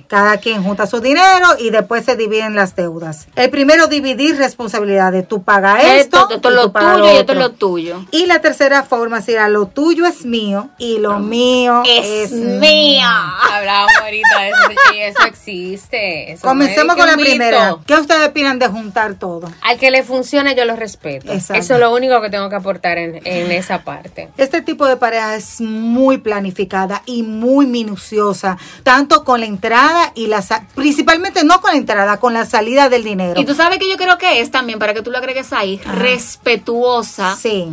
[0.08, 3.26] Cada quien junta su dinero y después se dividen las deudas.
[3.36, 5.26] El primero, dividir responsabilidades.
[5.28, 8.04] Tú pagas esto, Esto, es lo tuyo y esto es lo tuyo.
[8.10, 13.10] Y la tercera forma sería lo tuyo es mío y lo mío es, Es mía.
[13.52, 16.32] Hablamos ahorita de eso y eso existe.
[16.32, 17.28] Eso Comencemos con la mito.
[17.28, 17.76] primera.
[17.86, 19.50] ¿Qué ustedes opinan de juntar todo?
[19.62, 21.32] Al que le funcione yo lo respeto.
[21.32, 21.60] Exacto.
[21.62, 24.28] Eso es lo único que tengo que aportar en, en esa parte.
[24.36, 30.26] Este tipo de pareja es muy planificada y muy minuciosa, tanto con la entrada y
[30.26, 33.40] la principalmente no con la entrada, con la salida del dinero.
[33.40, 35.80] Y tú sabes que yo creo que es también, para que tú lo agregues ahí,
[35.84, 37.68] respetuosa Sí.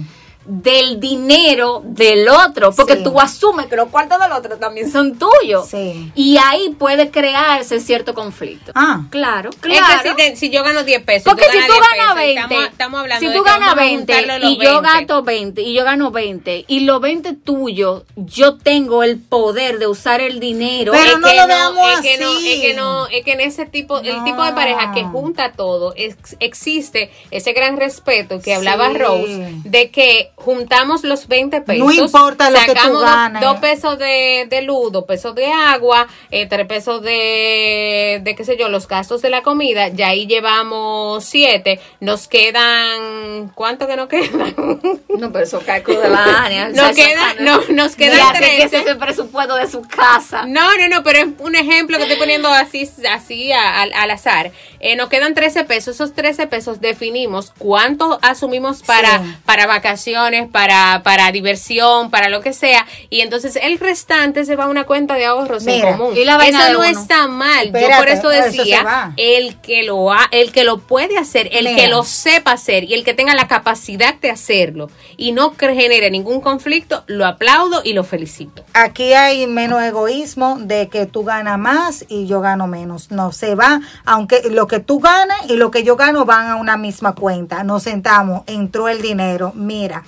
[0.45, 3.03] Del dinero del otro, porque Sí.
[3.03, 5.67] tú asumes que los cuartos del otro también son tuyos.
[5.69, 6.11] Sí.
[6.15, 8.71] Y ahí puede crearse cierto conflicto.
[8.75, 9.01] Ah.
[9.09, 9.85] Claro, Es claro.
[10.03, 11.25] que si, te- si yo gano 10 pesos.
[11.31, 13.73] Porque si tú 10 ganas pesos, 20, estamos, estamos hablando si de tú ganas vamos
[13.73, 14.81] a 20 juntarlo los y yo 20.
[14.99, 19.87] gasto 20 y yo gano 20 y los 20 tuyos, yo tengo el poder de
[19.87, 20.91] usar el dinero.
[20.93, 22.51] Pero es no que lo veamos es que no, así.
[22.53, 24.23] es que no, es que en ese tipo, el No.
[24.23, 28.97] tipo de pareja que junta todo, ex- existe ese gran respeto que hablaba Sí.
[28.97, 31.85] Rose, de que juntamos los 20 pesos.
[31.85, 33.01] No importa lo que tú sacamos
[33.41, 38.43] dos- pesos de, de luz, dos pesos de agua, eh, tres pesos de, de qué
[38.43, 43.95] sé yo, los gastos de la comida, ya ahí llevamos siete, nos quedan, ¿cuánto que
[43.95, 44.55] nos quedan?
[45.21, 46.69] No, pero eso cálculo de la Ania.
[46.69, 48.77] Nos queda- no, nos quedan que ese 13.
[48.79, 50.45] es el presupuesto de su casa.
[50.47, 54.09] No, no, no, pero es un ejemplo que estoy poniendo así, así a- al, al
[54.11, 54.51] azar.
[54.81, 55.95] Eh, nos quedan 13 pesos.
[55.95, 59.35] Esos 13 pesos definimos cuánto asumimos para, Sí.
[59.45, 62.85] para vacaciones, para, para diversión, para lo que sea.
[63.09, 66.17] Y entonces el restante se va a una cuenta de ahorros Mira, en común.
[66.17, 67.67] y la eso no está mal.
[67.71, 71.75] Yo por eso decía, el que lo ha, el que lo puede hacer, el Mira.
[71.75, 76.09] que lo sepa hacer y el que tenga la capacidad de hacerlo y no genere
[76.11, 78.63] ningún conflicto, lo aplaudo y lo felicito.
[78.73, 83.11] Aquí hay menos egoísmo de que tú ganas más y yo gano menos.
[83.11, 86.55] No se va, aunque lo que tú ganas y lo que yo gano van a
[86.55, 87.63] una misma cuenta.
[87.63, 89.51] Nos sentamos, entró el dinero.
[89.53, 90.03] Mira,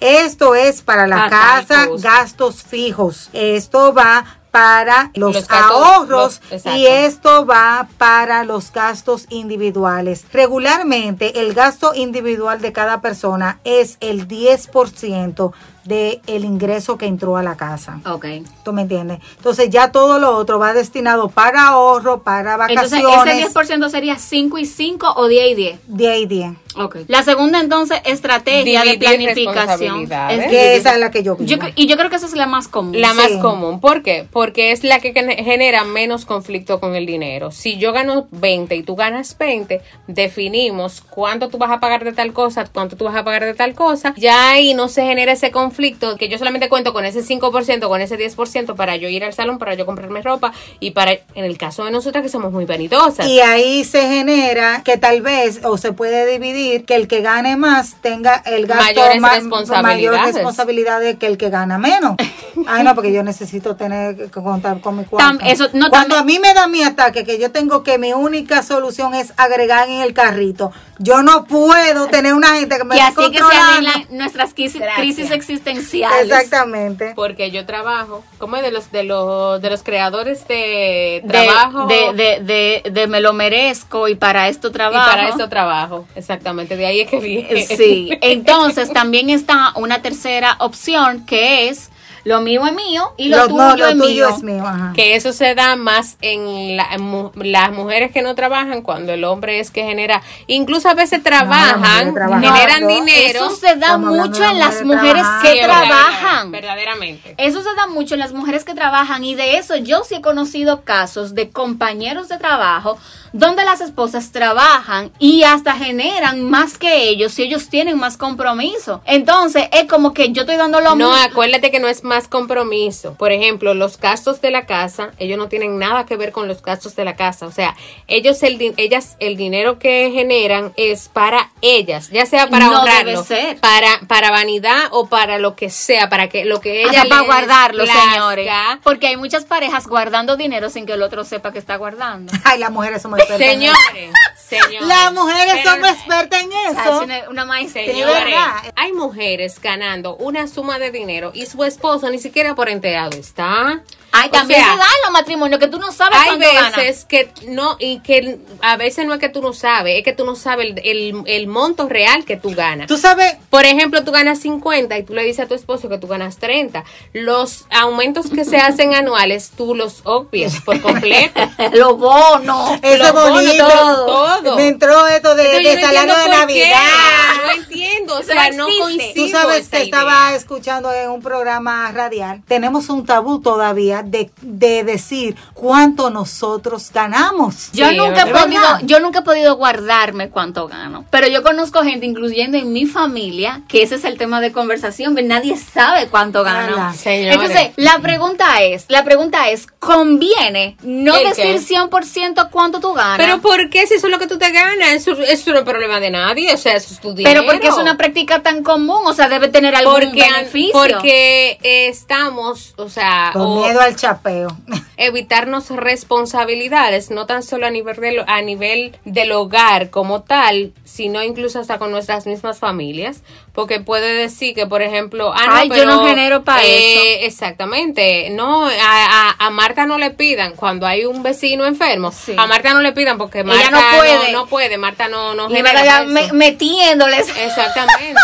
[0.00, 3.30] esto es para la casa, gastos fijos.
[3.32, 10.24] Esto va para los, Los gastos- ahorros los- y esto va para los gastos individuales.
[10.32, 15.52] Regularmente el gasto individual de cada persona es el 10%
[15.86, 18.00] del el ingreso que entró a la casa.
[18.06, 18.26] Ok.
[18.64, 19.20] ¿Tú me entiendes?
[19.36, 23.46] Entonces ya todo lo otro va destinado para ahorro, para Entonces, vacaciones.
[23.46, 25.78] ese 10% sería 5 y 5 o 10 y 10.
[25.86, 26.52] 10 y 10.
[26.78, 26.96] Ok.
[27.08, 30.02] La segunda, entonces, estrategia de planificación.
[30.30, 31.36] es Que esa es la que yo.
[31.40, 33.00] Yo y yo creo que esa es la más común.
[33.00, 33.80] La más común.
[33.80, 34.26] ¿Por qué?
[34.30, 37.50] Porque es la que gen- genera menos conflicto con el dinero.
[37.50, 42.12] Si yo gano 20 y tú ganas 20, definimos cuánto tú vas a pagar de
[42.12, 44.12] tal cosa, cuánto tú vas a pagar de tal cosa.
[44.16, 45.75] Ya ahí no se genera ese conflicto
[46.18, 49.58] que yo solamente cuento con ese 5%, con ese 10% para yo ir al salón,
[49.58, 53.26] para yo comprarme ropa y para, en el caso de nosotras que somos muy vanidosas.
[53.26, 57.56] Y ahí se genera que tal vez, o se puede dividir, que el que gane
[57.56, 60.20] más tenga el gasto Mayores ma- responsabilidades.
[60.22, 62.16] mayor responsabilidades que el que gana menos.
[62.66, 65.38] Ay, no, porque yo necesito tener que contar con mi cuarto.
[65.38, 68.12] Tam- eso, no, Cuando a mí me da mi ataque, que yo tengo que mi
[68.14, 72.96] única solución es agregar en el carrito, yo no puedo tener una gente que me
[72.96, 73.90] esté así que se controlando.
[73.90, 76.30] arreglan nuestras crisis, existenciales.
[76.30, 77.12] Exactamente.
[77.14, 82.12] porque yo trabajo, como es de los de los de los creadores de trabajo de,
[82.14, 82.40] de,
[82.84, 85.10] de, de me lo merezco y para esto y trabajo.
[85.10, 87.66] para eso trabajo, exactamente, de ahí es que viene.
[87.66, 91.90] Sí, entonces también está una tercera opción que es
[92.26, 94.28] lo mío es mío y lo, tuyo, no, lo es, tuyo mío.
[94.36, 94.66] es mío.
[94.66, 94.92] Ajá.
[94.96, 99.12] Que eso se da más en, la- en mu- las mujeres que no trabajan, cuando
[99.12, 103.46] el hombre es que genera, incluso a veces trabajan, generan No, dinero.
[103.46, 106.50] Eso se da mucho en las mujeres que trabajan.
[106.50, 107.34] Verdaderamente.
[107.38, 110.20] Eso se da mucho en las mujeres que trabajan y de eso yo sí he
[110.20, 112.98] conocido casos de compañeros de trabajo
[113.38, 119.02] donde las esposas trabajan y hasta generan más que ellos si ellos tienen más compromiso.
[119.04, 121.14] Entonces, es como que yo estoy dando lo No, mismo.
[121.24, 123.14] acuérdate que no es más compromiso.
[123.14, 126.62] Por ejemplo, los gastos de la casa, ellos no tienen nada que ver con los
[126.62, 127.46] gastos de la casa.
[127.46, 132.66] O sea, ellos el ellas el dinero que generan es para ellas, ya sea para
[132.66, 133.58] No ahorrarlo, debe ser.
[133.60, 137.84] para para vanidad o para lo que sea, para que lo que ella para guardarlo,
[137.84, 138.12] plazca.
[138.12, 138.48] señores.
[138.82, 142.32] Porque hay muchas parejas guardando dinero sin que el otro sepa que está guardando.
[142.44, 143.52] Ay, las mujeres somos expertas.
[143.54, 143.74] en eso.
[143.86, 144.88] Señores, señores.
[144.88, 146.96] Las mujeres somos expertas en eso.
[146.98, 147.86] es una, una maestría.
[147.86, 148.34] Señores,
[148.76, 153.82] hay mujeres ganando una suma de dinero y su esposo ni siquiera por enterado está.
[154.22, 156.76] Ay, O también sea, se dan los matrimonios que tú no sabes hay cuánto ganas.
[156.76, 160.12] veces que no, y que a veces no es que tú no sabes, es que
[160.12, 162.86] tú no sabes el, el- el monto real que tú ganas.
[162.86, 165.98] Tú sabes, Por ejemplo, tú ganas 50 y tú le dices a tu esposo que
[165.98, 166.84] tú ganas 30.
[167.12, 171.40] Los aumentos que se hacen anuales, tú los obvias por completo.
[171.72, 172.72] los bonos.
[172.82, 173.68] eso es Los bonos, bonito.
[173.68, 174.06] todo,
[174.42, 174.56] todo.
[174.56, 176.70] Me entró esto de, Entonces, de no salario de entiendo por qué.
[176.70, 177.44] Navidad.
[177.46, 178.82] No entiendo, o sea, no no existe.
[178.82, 179.84] coincido Tú sabes que idea.
[179.84, 182.42] estaba escuchando en un programa radial.
[182.46, 187.70] Tenemos un tabú todavía de, de decir cuánto nosotros ganamos.
[187.72, 191.04] Yo Sí, nunca he podido, yo nunca he podido guardarme cuánto gano.
[191.10, 195.14] Pero yo conozco gente, incluyendo en mi familia, que ese es el tema de conversación,
[195.14, 196.92] que nadie sabe cuánto gano.
[197.04, 201.76] Entonces, la pregunta es, la pregunta es, ¿conviene no ¿El decir qué?
[201.76, 203.18] 100% cuánto tú ganas?
[203.18, 204.90] Pero ¿por qué si eso es lo que tú te ganas?
[204.90, 207.40] Eso, eso no es problema de nadie, o sea, eso es tu dinero.
[207.42, 210.72] Pero porque es una práctica tan común, o sea, debe tener algún porque, beneficio.
[210.72, 214.48] porque estamos, o sea, Con o al chapeo.
[214.98, 221.22] evitarnos responsabilidades, no tan solo a nivel, del, a nivel del hogar como tal, sino
[221.22, 223.22] incluso hasta con nuestras mismas familias,
[223.52, 228.30] porque puede decir que, por ejemplo, ah, no, Ay, yo no genero pa' eh, Exactamente,
[228.30, 232.34] no, a, a- a Marta no le pidan cuando hay un vecino enfermo, Sí.
[232.36, 234.32] a Marta no le pidan porque Ella Marta no puede.
[234.32, 236.34] no, puede, Marta no, no y genera me- eso.
[236.34, 237.28] metiéndoles.
[237.36, 238.20] Exactamente.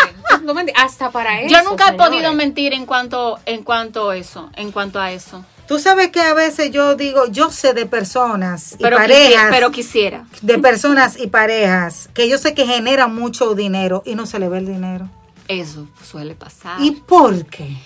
[0.75, 1.55] Hasta para eso.
[1.55, 2.09] Yo nunca he señores.
[2.11, 5.44] podido mentir en cuanto en cuanto a eso, en cuanto a eso.
[5.66, 9.51] Tú sabes que a veces yo digo, yo sé de personas y Pero parejas, quisiera,
[9.51, 10.25] pero quisiera.
[10.42, 14.48] de personas y parejas que yo sé que generan mucho dinero y no se le
[14.48, 15.09] ve el dinero.
[15.48, 16.81] Eso suele pasar.
[16.81, 17.77] ¿Y por qué?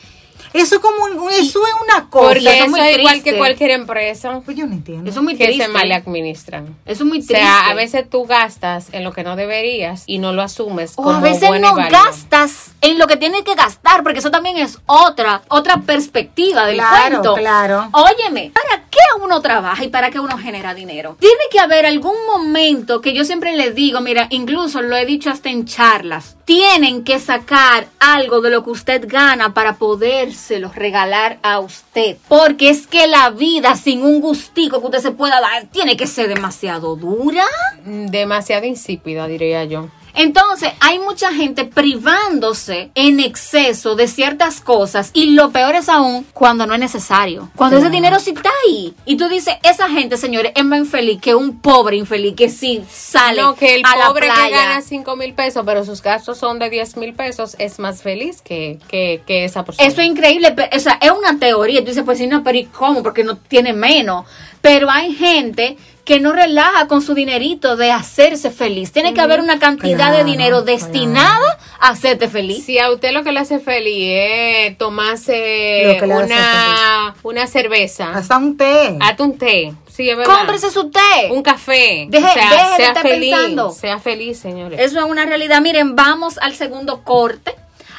[0.56, 2.28] Eso es como un- eso es una cosa.
[2.28, 3.30] Porque eso es eso muy es igual triste.
[3.32, 5.10] que cualquier empresa Pues yo no entiendo.
[5.10, 5.64] Eso es muy que triste.
[5.66, 6.76] se mal administran.
[6.84, 7.36] Eso es muy O triste.
[7.36, 11.02] sea, a veces tú gastas en lo que no deberías y no lo asumes o
[11.02, 14.56] como a veces bueno no gastas en lo que tienes que gastar, porque eso también
[14.56, 17.34] es otra, otra perspectiva del Claro, cuento.
[17.34, 17.88] claro.
[17.92, 21.16] Óyeme, ¿para qué uno trabaja y para qué uno genera dinero?
[21.20, 25.30] Tiene que haber algún momento que yo siempre le digo, mira, incluso lo he dicho
[25.30, 31.38] hasta en charlas, tienen que sacar algo de lo que usted gana para podérselo regalar
[31.42, 32.16] a usted.
[32.28, 36.06] Porque es que la vida sin un gustico que usted se pueda dar tiene que
[36.06, 37.44] ser demasiado dura.
[37.84, 39.88] Mm, Demasiado insípida, diría yo.
[40.16, 46.26] Entonces, hay mucha gente privándose en exceso de ciertas cosas y lo peor es aún
[46.32, 47.50] cuando no es necesario.
[47.54, 48.94] Cuando ese dinero sí está ahí.
[49.04, 52.82] Y tú dices, esa gente, señores, es más infeliz que un pobre infeliz que sí
[52.90, 56.38] sale No, que el a la pobre que gana 5 mil pesos, pero sus gastos
[56.38, 59.86] son de 10 mil pesos, es más feliz que, que, que esa persona.
[59.86, 61.80] Eso es increíble, o sea, es una teoría.
[61.80, 63.02] Tú dices, pues sí, no, pero ¿y cómo?
[63.02, 64.24] Porque no tiene menos.
[64.62, 65.76] Pero hay gente
[66.06, 68.92] que no relaja con su dinerito de hacerse feliz.
[68.92, 72.64] Tiene que haber una cantidad de dinero destinada a hacerte feliz.
[72.64, 78.56] Si a usted lo que le hace feliz es tomarse una, una cerveza, Hasta un
[78.56, 78.96] té.
[79.00, 80.36] hazte un té, sí, es verdad.
[80.36, 81.00] Cómprese su té.
[81.32, 82.06] un café.
[82.08, 83.70] Deje- o sea, deje de estar feliz, pensando.
[83.72, 84.78] sea feliz, señores.
[84.80, 85.60] Eso es una realidad.
[85.60, 87.52] Miren, vamos al segundo corte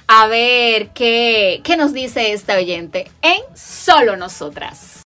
[0.07, 5.01] a ver qué, qué nos dice esta oyente en Solo Nosotras.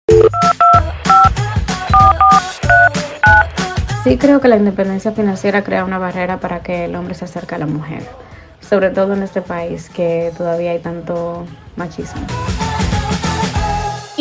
[4.03, 7.53] Sí creo que la independencia financiera crea una barrera para que el hombre se acerque
[7.53, 8.01] a la mujer,
[8.59, 12.25] sobre todo en este país que todavía hay tanto machismo.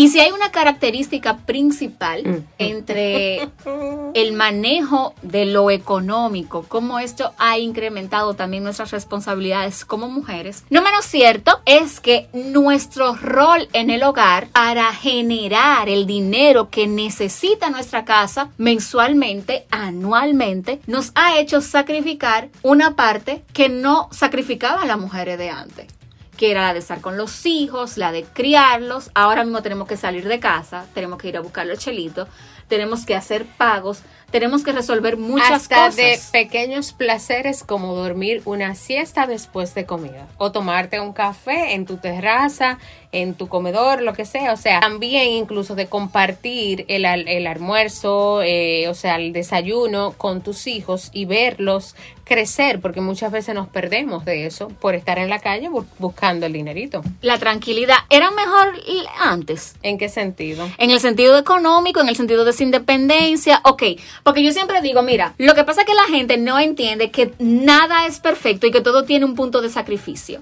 [0.01, 2.45] Y si hay una característica principal Mm.
[2.57, 3.49] entre
[4.15, 10.81] el manejo de lo económico, cómo esto ha incrementado también nuestras responsabilidades como mujeres, no
[10.81, 17.69] menos cierto es que nuestro rol en el hogar para generar el dinero que necesita
[17.69, 25.37] nuestra casa mensualmente, anualmente, nos ha hecho sacrificar una parte que no sacrificaban las mujeres
[25.37, 26.00] de antes
[26.41, 29.11] que era la de estar con los hijos, la de criarlos.
[29.15, 32.29] Ahora mismo tenemos que salir de casa, tenemos que ir a buscar los chelitos,
[32.67, 34.01] tenemos que hacer pagos,
[34.31, 35.97] tenemos que resolver muchas Hasta cosas.
[35.97, 41.85] de pequeños placeres como dormir una siesta después de comida o tomarte un café en
[41.85, 42.79] tu terraza,
[43.13, 44.53] en tu comedor, lo que sea.
[44.53, 50.43] O sea, también incluso de compartir el, el almuerzo, eh, o sea, el desayuno con
[50.43, 55.29] tus hijos y verlos crecer, porque muchas veces nos perdemos de eso por estar en
[55.29, 57.03] la calle bu- buscando el dinerito.
[57.23, 58.73] La tranquilidad era mejor
[59.21, 59.75] antes.
[59.83, 60.69] ¿En qué sentido?
[60.79, 63.83] En el sentido económico, en el sentido de su independencia, ok.
[64.23, 67.33] Porque yo siempre digo, mira, lo que pasa es que la gente no entiende que
[67.41, 70.41] nada es perfecto y que todo tiene un punto de sacrificio.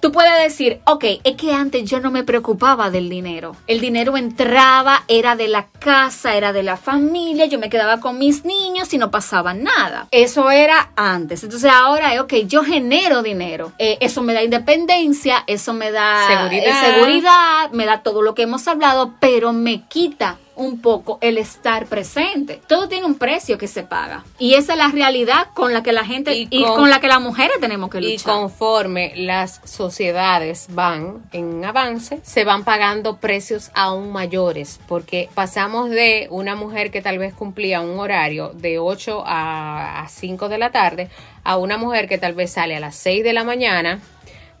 [0.00, 3.56] Tú puedes decir, ok, es que antes yo no me preocupaba del dinero.
[3.66, 8.18] El dinero entraba, era de la casa, era de la familia, yo me quedaba con
[8.18, 10.08] mis niños y no pasaba nada.
[10.10, 11.42] Eso era antes.
[11.42, 13.72] Entonces ahora es, ok, yo genero dinero.
[13.78, 16.66] Eh, eso me da independencia, eso me da Seguridad.
[16.88, 21.38] eh, seguridad, me da todo lo que hemos hablado, pero me quita un poco el
[21.38, 22.60] estar presente.
[22.68, 24.24] Todo tiene un precio que se paga.
[24.38, 27.00] Y esa es la realidad con la que la gente Y y, con- con, la
[27.00, 28.34] que las mujeres tenemos que Y luchar.
[28.34, 36.26] conforme las sociedades van en avance, se van pagando precios aún mayores, porque pasamos de
[36.30, 40.70] una mujer que tal vez cumplía un horario de 8 a, a 5 de la
[40.70, 41.08] tarde
[41.44, 44.00] a una mujer que tal vez sale a las 6 de la mañana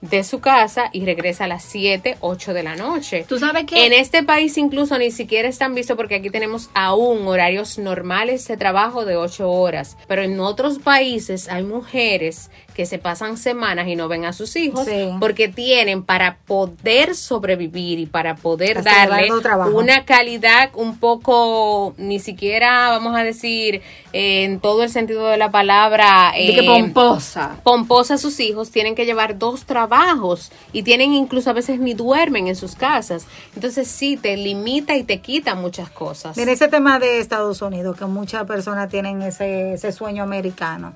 [0.02, 3.24] de su casa y regresa a las 7, 8 de la noche.
[3.28, 7.26] Tú sabes que En este país incluso ni siquiera están visto porque aquí tenemos aún
[7.26, 12.98] horarios normales de trabajo de 8 horas, pero en otros países hay mujeres que se
[12.98, 15.10] pasan semanas y no ven a sus hijos Sí.
[15.20, 19.28] porque tienen para poder sobrevivir y para poder Hasta darle
[19.72, 25.36] una calidad un poco, ni siquiera vamos a decir eh, en todo el sentido de
[25.36, 27.56] la palabra, de que eh, pomposa.
[27.62, 31.94] pomposa a sus hijos, tienen que llevar dos trabajos y tienen incluso a veces ni
[31.94, 33.26] duermen en sus casas.
[33.54, 36.36] Entonces sí, te limita y te quita muchas cosas.
[36.36, 40.94] Mira, ese tema de Estados Unidos, que muchas personas tienen ese, ese sueño americano.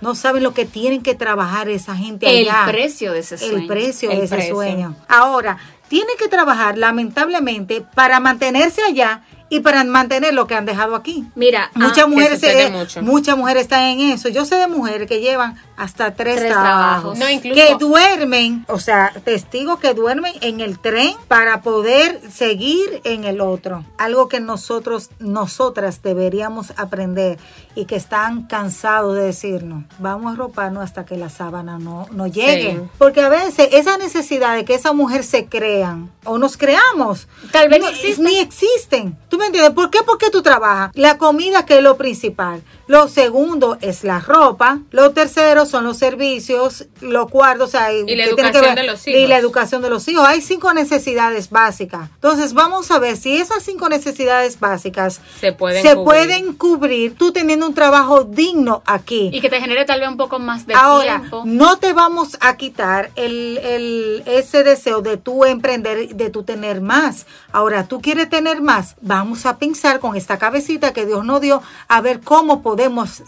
[0.00, 2.66] No saben lo que tienen que trabajar esa gente El allá.
[2.66, 3.56] precio de ese sueño.
[3.58, 4.54] El precio El de ese precio.
[4.54, 4.96] sueño.
[5.08, 9.22] Ahora, tienen que trabajar lamentablemente para mantenerse allá
[9.54, 11.24] y para mantener lo que han dejado aquí.
[11.36, 13.02] Mira, Muchas ah, mujeres, sucede eh, mucho.
[13.02, 14.28] muchas mujeres están en eso.
[14.28, 17.16] Yo sé de mujeres que llevan hasta tres, Tres trabajos.
[17.18, 23.00] No, incluso- que duermen, o sea, testigos que duermen en el tren para poder seguir
[23.04, 23.84] en el otro.
[23.98, 27.38] Algo que nosotros, nosotras deberíamos aprender
[27.76, 32.26] y que están cansados de decirnos, vamos a roparnos hasta que la sábana no, no
[32.26, 32.72] llegue.
[32.72, 32.88] Sí.
[32.98, 37.68] Porque a veces esa necesidad de que esa mujer se crean o nos creamos, Tal
[37.68, 38.24] vez no- ni existen.
[38.24, 39.18] ni existen.
[39.28, 39.72] ¿Tú me entiendes?
[39.72, 40.00] ¿Por qué?
[40.04, 40.90] Porque tú trabajas.
[40.94, 42.62] La comida que es lo principal.
[42.86, 44.80] Lo segundo es la ropa.
[44.90, 46.86] Lo tercero son los servicios.
[47.00, 49.28] Lo cuarto, o sea, Y la educación que ver- de los Y hijos.
[49.30, 50.26] la educación de los hijos.
[50.26, 52.10] Hay cinco necesidades básicas.
[52.16, 56.04] Entonces vamos a ver si esas cinco necesidades básicas Se pueden se cubrir.
[56.04, 59.30] pueden cubrir tú teniendo un trabajo digno aquí.
[59.32, 61.42] Y que te genere tal vez un poco más de Ahora, tiempo.
[61.46, 66.82] no te vamos a quitar el, el- ese deseo de tú emprender, de tú tener
[66.82, 67.26] más.
[67.50, 68.94] Ahora, tú quieres tener más.
[69.00, 72.73] Vamos a pensar con esta cabecita que Dios nos dio a ver cómo podemos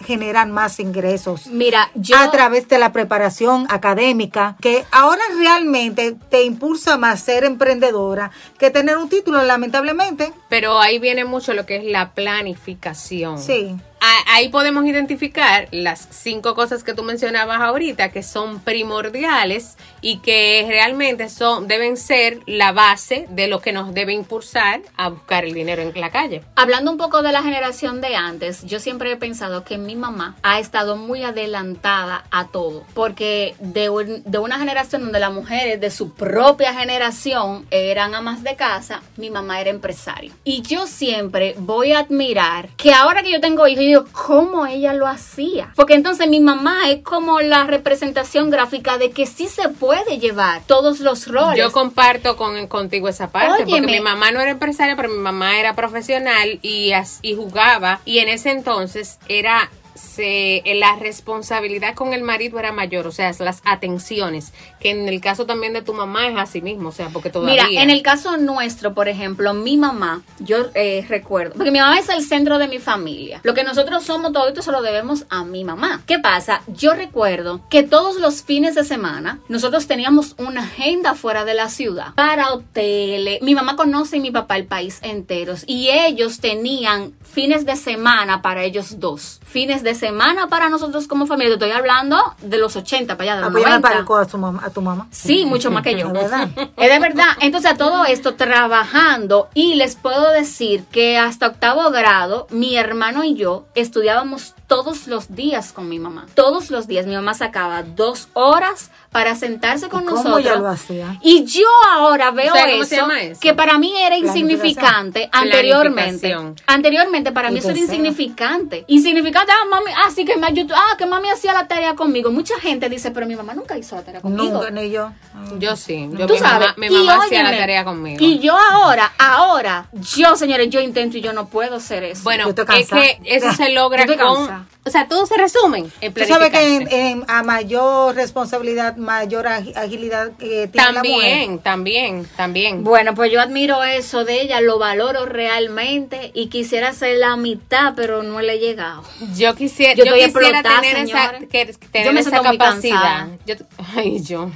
[0.04, 1.46] generar más ingresos.
[1.46, 7.44] Mira, yo a través de la preparación académica, que ahora realmente te impulsa más ser
[7.44, 10.32] emprendedora que tener un título, lamentablemente.
[10.48, 13.38] Pero ahí viene mucho lo que es la planificación.
[13.38, 13.76] Sí.
[14.00, 20.66] Ahí podemos identificar las cinco cosas que tú mencionabas ahorita que son primordiales y que
[20.68, 25.54] realmente son deben ser la base de lo que nos debe impulsar a buscar el
[25.54, 26.42] dinero en la calle.
[26.54, 30.36] Hablando un poco de la generación de antes, yo siempre he pensado que mi mamá
[30.42, 35.90] ha estado muy adelantada a todo, porque de, de una generación donde las mujeres de
[35.90, 40.32] su propia generación eran amas de casa, mi mamá era empresaria.
[40.44, 44.92] Y yo siempre voy a admirar que ahora que yo tengo hijos, digo, ¿cómo ella
[44.92, 45.72] lo hacía?
[45.76, 50.62] Porque entonces mi mamá es como la representación gráfica de que sí se puede llevar
[50.66, 51.58] todos los roles.
[51.58, 53.80] Yo comparto con, contigo esa parte, Óyeme.
[53.80, 58.00] porque mi mamá no era empresaria, pero mi mamá era profesional y, y jugaba.
[58.04, 63.32] Y en ese entonces era se, la responsabilidad con el marido era mayor, o sea,
[63.40, 67.08] las atenciones, que en el caso también de tu mamá es así mismo, o sea,
[67.08, 67.66] porque todavía...
[67.68, 71.98] Mira, en el caso nuestro, por ejemplo, mi mamá, yo eh, recuerdo, porque mi mamá
[71.98, 73.40] es el centro de mi familia.
[73.42, 76.02] Lo que nosotros somos, todo esto se lo debemos a mi mamá.
[76.06, 76.62] ¿Qué pasa?
[76.66, 81.68] Yo recuerdo que todos los fines de semana nosotros teníamos una agenda fuera de la
[81.68, 83.40] ciudad para hoteles.
[83.42, 88.40] Mi mamá conoce y mi papá el país enteros y ellos tenían fines de semana
[88.40, 89.40] para ellos dos.
[89.44, 91.58] fines de semana para nosotros como familia.
[91.58, 94.06] Te estoy hablando de los 80 para allá, de los Apoyame 90.
[94.06, 95.06] para a, su mamá, a tu mamá.
[95.10, 96.06] Sí, mucho más que yo.
[96.14, 96.48] Es verdad.
[96.78, 97.26] Es de verdad.
[97.40, 103.22] Entonces, a todo esto, trabajando, y les puedo decir que hasta octavo grado, mi hermano
[103.22, 106.26] y yo estudiábamos todos los días con mi mamá.
[106.34, 107.06] Todos los días.
[107.06, 110.40] Mi mamá sacaba dos horas para sentarse con ¿Y cómo nosotros.
[110.40, 111.18] ella lo hacía?
[111.22, 113.40] Y yo ahora veo ¿Sabes cómo se eso, llama eso?
[113.40, 116.36] que para mí era insignificante anteriormente.
[116.66, 118.84] Anteriormente para mí eso era insignificante.
[118.88, 122.30] Insignificante, ah, mami, ah, sí que me ayudó, ah, que mami hacía la tarea conmigo.
[122.30, 124.52] Mucha gente dice, pero mi mamá nunca hizo la tarea conmigo.
[124.52, 125.12] Nunca, ni yo.
[125.58, 126.08] Yo sí.
[126.12, 128.18] Yo, Tú mi sabes, mamá, mi mamá hacía la tarea conmigo.
[128.20, 132.22] Y yo ahora, ahora, yo, señores, yo intento y yo no puedo hacer eso.
[132.24, 134.55] bueno, es que eso se logra con...
[134.56, 136.76] 자 O sea, todo se resume en Tú sabes que
[137.10, 141.02] en- a mayor responsabilidad, mayor ag- agilidad que tiene la mujer.
[141.02, 142.84] También, también, también.
[142.84, 147.94] Bueno, pues yo admiro eso de ella, lo valoro realmente y quisiera ser la mitad,
[147.96, 149.02] pero no le he llegado.
[149.36, 153.26] Yo quisiera, Yo yo quisiera tener esa, que- tener Yo me esa siento muy capacidad.
[153.44, 153.54] Yo,
[153.96, 154.50] ay, yo,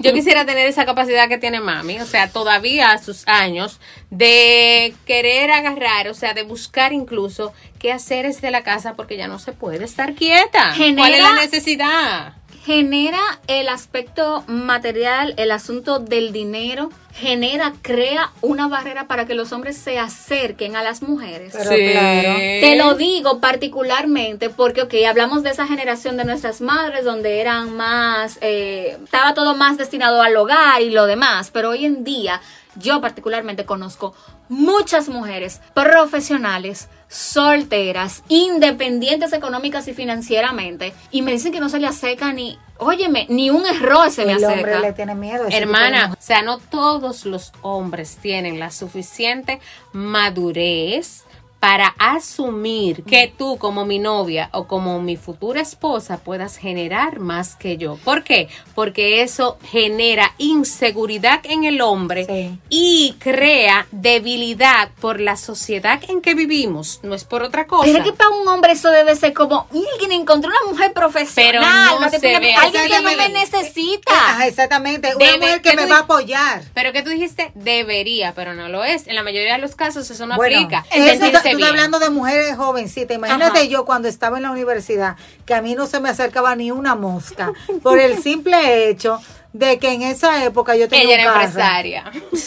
[0.00, 4.94] yo quisiera tener esa capacidad que tiene mami, o sea, todavía a sus años, de
[5.04, 9.38] querer agarrar, o sea, de buscar incluso qué hacer desde la casa porque ya no
[9.38, 10.72] se puede estar quieta.
[10.76, 12.32] ¿Cuál es Genera- la necesidad?
[12.64, 19.52] Genera el aspecto material, el asunto del dinero, genera, crea una barrera para que los
[19.52, 21.52] hombres se acerquen a las mujeres.
[21.54, 22.38] Pero claro.
[22.38, 27.76] Te lo digo particularmente porque, ok, hablamos de esa generación de nuestras madres donde eran
[27.76, 32.40] más, eh, estaba todo más destinado al hogar y lo demás, pero hoy en día
[32.76, 34.14] yo particularmente conozco
[34.48, 41.86] muchas mujeres profesionales, solteras, independientes económicas y financieramente y me dicen que no se le
[41.86, 44.80] acerca ni, óyeme, ni un error se me El hombre acerca.
[44.80, 45.46] le tiene miedo.
[45.48, 49.60] Hermana, o sea, no todos los hombres tienen la suficiente
[49.92, 51.24] madurez
[51.64, 57.56] para asumir que tú como mi novia o como mi futura esposa puedas generar más
[57.56, 57.96] que yo.
[58.04, 58.48] ¿Por qué?
[58.74, 62.58] Porque eso genera inseguridad en el hombre Sí.
[62.68, 67.84] y crea debilidad por la sociedad en que vivimos, no es por otra cosa.
[67.86, 71.62] Pero es que para un hombre eso debe ser como alguien encontró una mujer profesional,
[71.88, 74.12] Pero no te se pone- ve alguien que no me necesita.
[74.12, 75.14] Ajá, exactamente.
[75.16, 76.62] Una Debe- mujer que ¿qué me va a apoyar.
[76.74, 79.06] Pero que tú dijiste debería, pero no lo es.
[79.06, 80.84] En la mayoría de los casos eso no Bueno, aplica.
[80.92, 81.68] eso, Sentirse estás bien.
[81.70, 83.16] hablando de mujeres jovencitas.
[83.16, 83.68] Imagínate Ajá.
[83.68, 86.94] yo cuando estaba en la universidad, que a mí no se me acercaba ni una
[86.94, 87.52] mosca,
[87.82, 89.20] por el simple hecho
[89.52, 91.44] de que en esa época yo tenía Ella un era carro.
[91.44, 92.04] empresaria.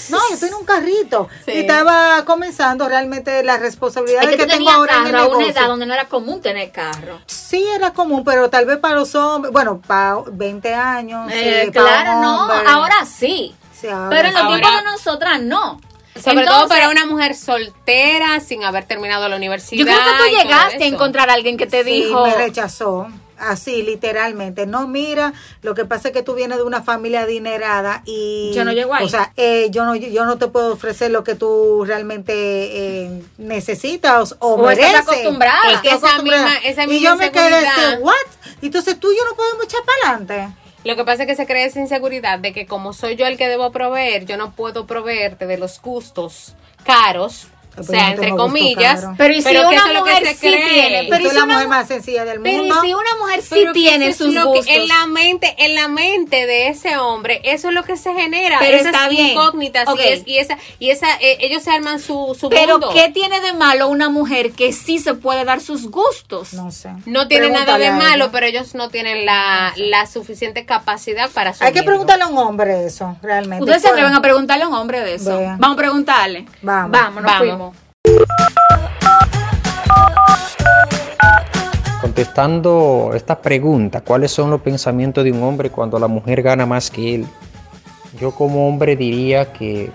[0.10, 1.30] No, yo tenía un carrito.
[1.46, 1.52] Sí.
[1.52, 5.38] Y estaba comenzando realmente la responsabilidad Es que tengo ahora en el carro a una
[5.38, 5.52] negocio.
[5.62, 7.22] edad donde no era común tener carro.
[7.26, 11.32] Sí, era común, pero tal vez para los hombres, bueno, para 20 años.
[11.32, 13.56] Eh, sí, claro, no, ahora sí.
[13.80, 15.80] Sí, ahora Pero en los tiempos de nosotras no.
[16.22, 19.80] Sobre todo para una mujer soltera, sin haber terminado la universidad.
[19.80, 22.26] Yo creo que tú llegaste a encontrar a alguien que te Sí, dijo.
[22.26, 23.08] me rechazó.
[23.40, 24.66] Así, literalmente.
[24.66, 28.52] No, mira, lo que pasa es que tú vienes de una familia adinerada y...
[28.56, 29.06] Yo no llego ahí.
[29.06, 33.22] O sea, eh, yo, no, yo no te puedo ofrecer lo que tú realmente eh,
[33.38, 35.08] necesitas o, O estás mereces.
[35.08, 35.72] acostumbrada.
[35.72, 36.50] Es que Estás esa acostumbrada.
[36.50, 38.14] misma- esa y yo me quedé ¿what?
[38.64, 40.56] Entonces tú y yo no podemos echar para adelante.
[40.84, 43.38] Lo que pasa es que se crea esa inseguridad de que como soy yo el
[43.38, 46.56] que debo proveer, yo no puedo proveerte de los gustos
[46.86, 47.48] caros,
[47.80, 49.02] o Pero sea, entre comillas.
[49.02, 49.16] caro.
[49.18, 50.98] Pero ¿y si que una eso es lo que mujer sí tiene?
[51.00, 52.76] Pero Pero soy si la una mujer mu- más sencilla del Pero mundo.
[52.76, 54.68] y si una mujer sí Pero tiene sus lo que- gustos.
[54.76, 58.58] en la mente, en la mente de ese hombre, eso es lo que se genera.
[58.60, 59.28] Pero esas está bien.
[59.28, 60.00] incógnitas Ok.
[60.00, 62.90] y, es- y esa, y esa, eh, ellos se arman su, su Pero mundo.
[62.94, 66.54] ¿qué tiene de malo una mujer que sí se puede dar sus gustos?
[66.54, 66.90] No sé.
[67.06, 71.74] No tiene nada de malo, pero ellos no tienen la, la suficiente capacidad para Hay
[71.74, 73.64] que preguntarle a un hombre eso, realmente.
[73.64, 75.38] Ustedes se atreven a preguntarle a un hombre de eso.
[75.38, 75.58] Vean.
[75.60, 76.46] Vamos a preguntarle.
[76.62, 76.92] Vamos.
[76.92, 77.38] Vamos, nos Vamos.
[77.40, 77.67] fuimos.
[82.02, 86.90] Contestando esta pregunta, ¿cuáles son los pensamientos de un hombre cuando la mujer gana más
[86.90, 87.28] que él?
[88.20, 89.92] Yo como hombre diría que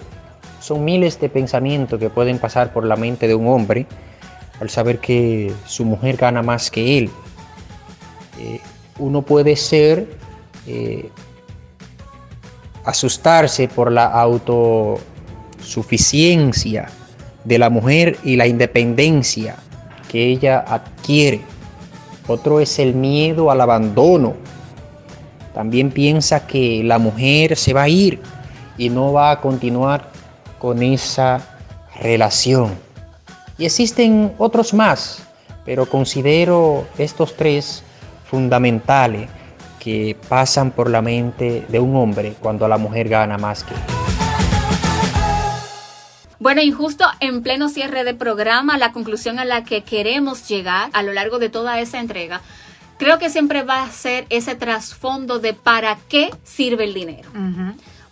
[0.60, 3.86] son miles de pensamientos que pueden pasar por la mente de un hombre
[4.60, 7.10] al saber que su mujer gana más que él.
[8.38, 8.60] Eh,
[8.98, 10.06] uno puede ser
[10.66, 11.10] eh,
[12.84, 16.88] asustarse por la autosuficiencia
[17.44, 19.56] de la mujer y la independencia
[20.10, 21.40] que ella adquiere.
[22.26, 24.34] Otro es el miedo al abandono.
[25.54, 28.20] También piensa que la mujer se va a ir
[28.78, 30.10] y no va a continuar
[30.58, 31.40] con esa
[32.00, 32.70] relación.
[33.58, 35.22] Y existen otros más,
[35.64, 37.82] pero considero estos tres
[38.24, 39.28] fundamentales
[39.78, 44.01] que pasan por la mente de un hombre cuando la mujer gana más que él.
[46.42, 50.90] Bueno, y justo en pleno cierre de programa, la conclusión a la que queremos llegar
[50.92, 52.40] a lo largo de toda esa entrega,
[52.98, 57.30] creo que siempre va a ser ese trasfondo de para qué sirve el dinero.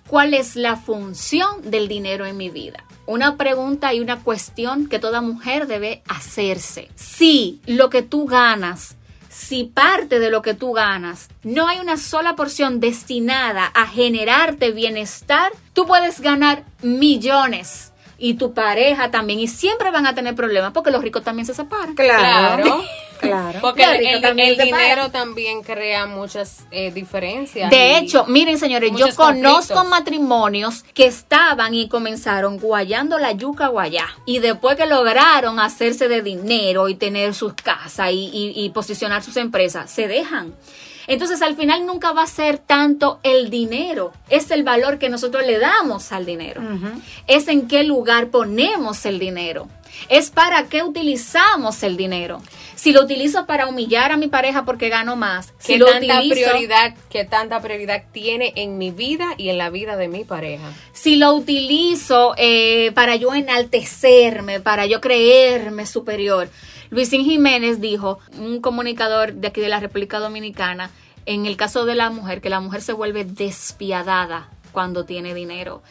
[0.07, 2.85] ¿Cuál es la función del dinero en mi vida?
[3.05, 6.89] Una pregunta y una cuestión que toda mujer debe hacerse.
[6.95, 8.95] Si lo que tú ganas
[9.29, 14.71] si parte de lo que tú ganas no hay una sola porción destinada a generarte
[14.71, 17.90] bienestar, tú puedes ganar millones
[18.21, 21.55] y tu pareja también y siempre van a tener problemas porque los ricos también se
[21.55, 21.95] separan.
[21.95, 22.83] Claro.
[23.21, 23.59] Claro.
[23.61, 27.71] Porque el, también dinero también crea muchas eh, diferencias.
[27.71, 29.89] De hecho, miren señores, yo conozco conflictos.
[29.91, 36.23] matrimonios que estaban y comenzaron guayando la yuca guayá y después que lograron hacerse de
[36.23, 40.55] dinero y tener sus casas y, y- y posicionar sus empresas, se dejan.
[41.11, 45.45] Entonces al final nunca va a ser tanto el dinero, es el valor que nosotros
[45.45, 46.63] le damos al dinero,
[47.27, 49.67] es en qué lugar ponemos el dinero,
[50.09, 52.41] es para qué utilizamos el dinero.
[52.81, 56.21] Si lo utilizo para humillar a mi pareja porque gano más, si ¿Qué lo tanta
[56.23, 60.25] utilizo- prioridad, qué tanta prioridad tiene en mi vida y en la vida de mi
[60.25, 60.65] pareja?
[60.95, 66.49] si lo utilizo eh, para yo enaltecerme, para yo creerme superior.
[66.89, 70.91] Luisín Jiménez dijo, un comunicador de aquí de la República Dominicana,
[71.27, 75.83] en el caso de la mujer, que la mujer se vuelve despiadada cuando tiene dinero.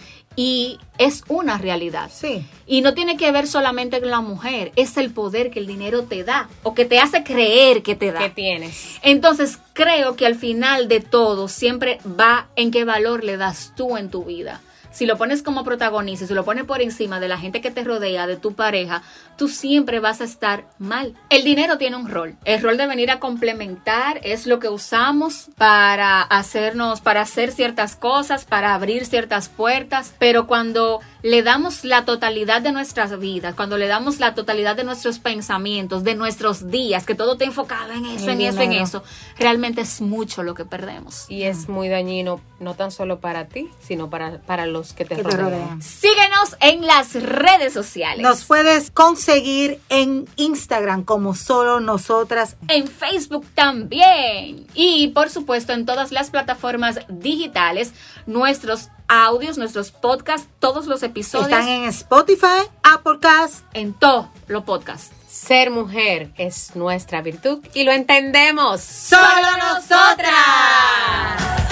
[0.42, 2.10] Y es una realidad.
[2.14, 2.46] Sí.
[2.66, 6.04] Y no tiene que ver solamente con la mujer, es el poder que el dinero
[6.04, 8.20] te da o que te hace creer que te da.
[8.20, 9.00] ¿Qué tienes?
[9.02, 13.98] Entonces creo que al final de todo siempre va en qué valor le das tú
[13.98, 14.62] en tu vida.
[14.92, 17.84] Si lo pones como protagonista, si lo pones por encima de la gente que te
[17.84, 19.04] rodea, de tu pareja,
[19.38, 21.16] tú siempre vas a estar mal.
[21.30, 22.36] El dinero tiene un rol.
[22.46, 27.96] El rol de venir a complementar es lo que usamos para hacernos, para hacer ciertas
[27.96, 30.14] cosas, para abrir ciertas puertas.
[30.18, 34.84] Pero cuando le damos la totalidad de nuestras vidas, cuando le damos la totalidad de
[34.84, 38.74] nuestros pensamientos, de nuestros días, que todo te enfocado en eso, El en eso, en
[38.74, 39.04] eso,
[39.38, 41.26] realmente es mucho lo que perdemos.
[41.30, 45.15] Y es muy dañino, no tan solo para ti, sino para, para los que te
[45.15, 45.51] Que te rodean.
[45.51, 45.82] rodean.
[45.82, 48.21] Síguenos en las redes sociales.
[48.23, 52.55] Nos puedes conseguir en Instagram como solo nosotras.
[52.67, 54.65] en Facebook también.
[54.73, 57.93] Y por supuesto en todas las plataformas digitales,
[58.25, 63.63] nuestros audios, nuestros podcasts, todos los episodios Están en Spotify, Applecast.
[63.73, 65.11] en todos los podcasts.
[65.27, 68.82] Ser mujer es nuestra virtud y lo entendemos.
[68.82, 71.68] ¡Solo nosotras!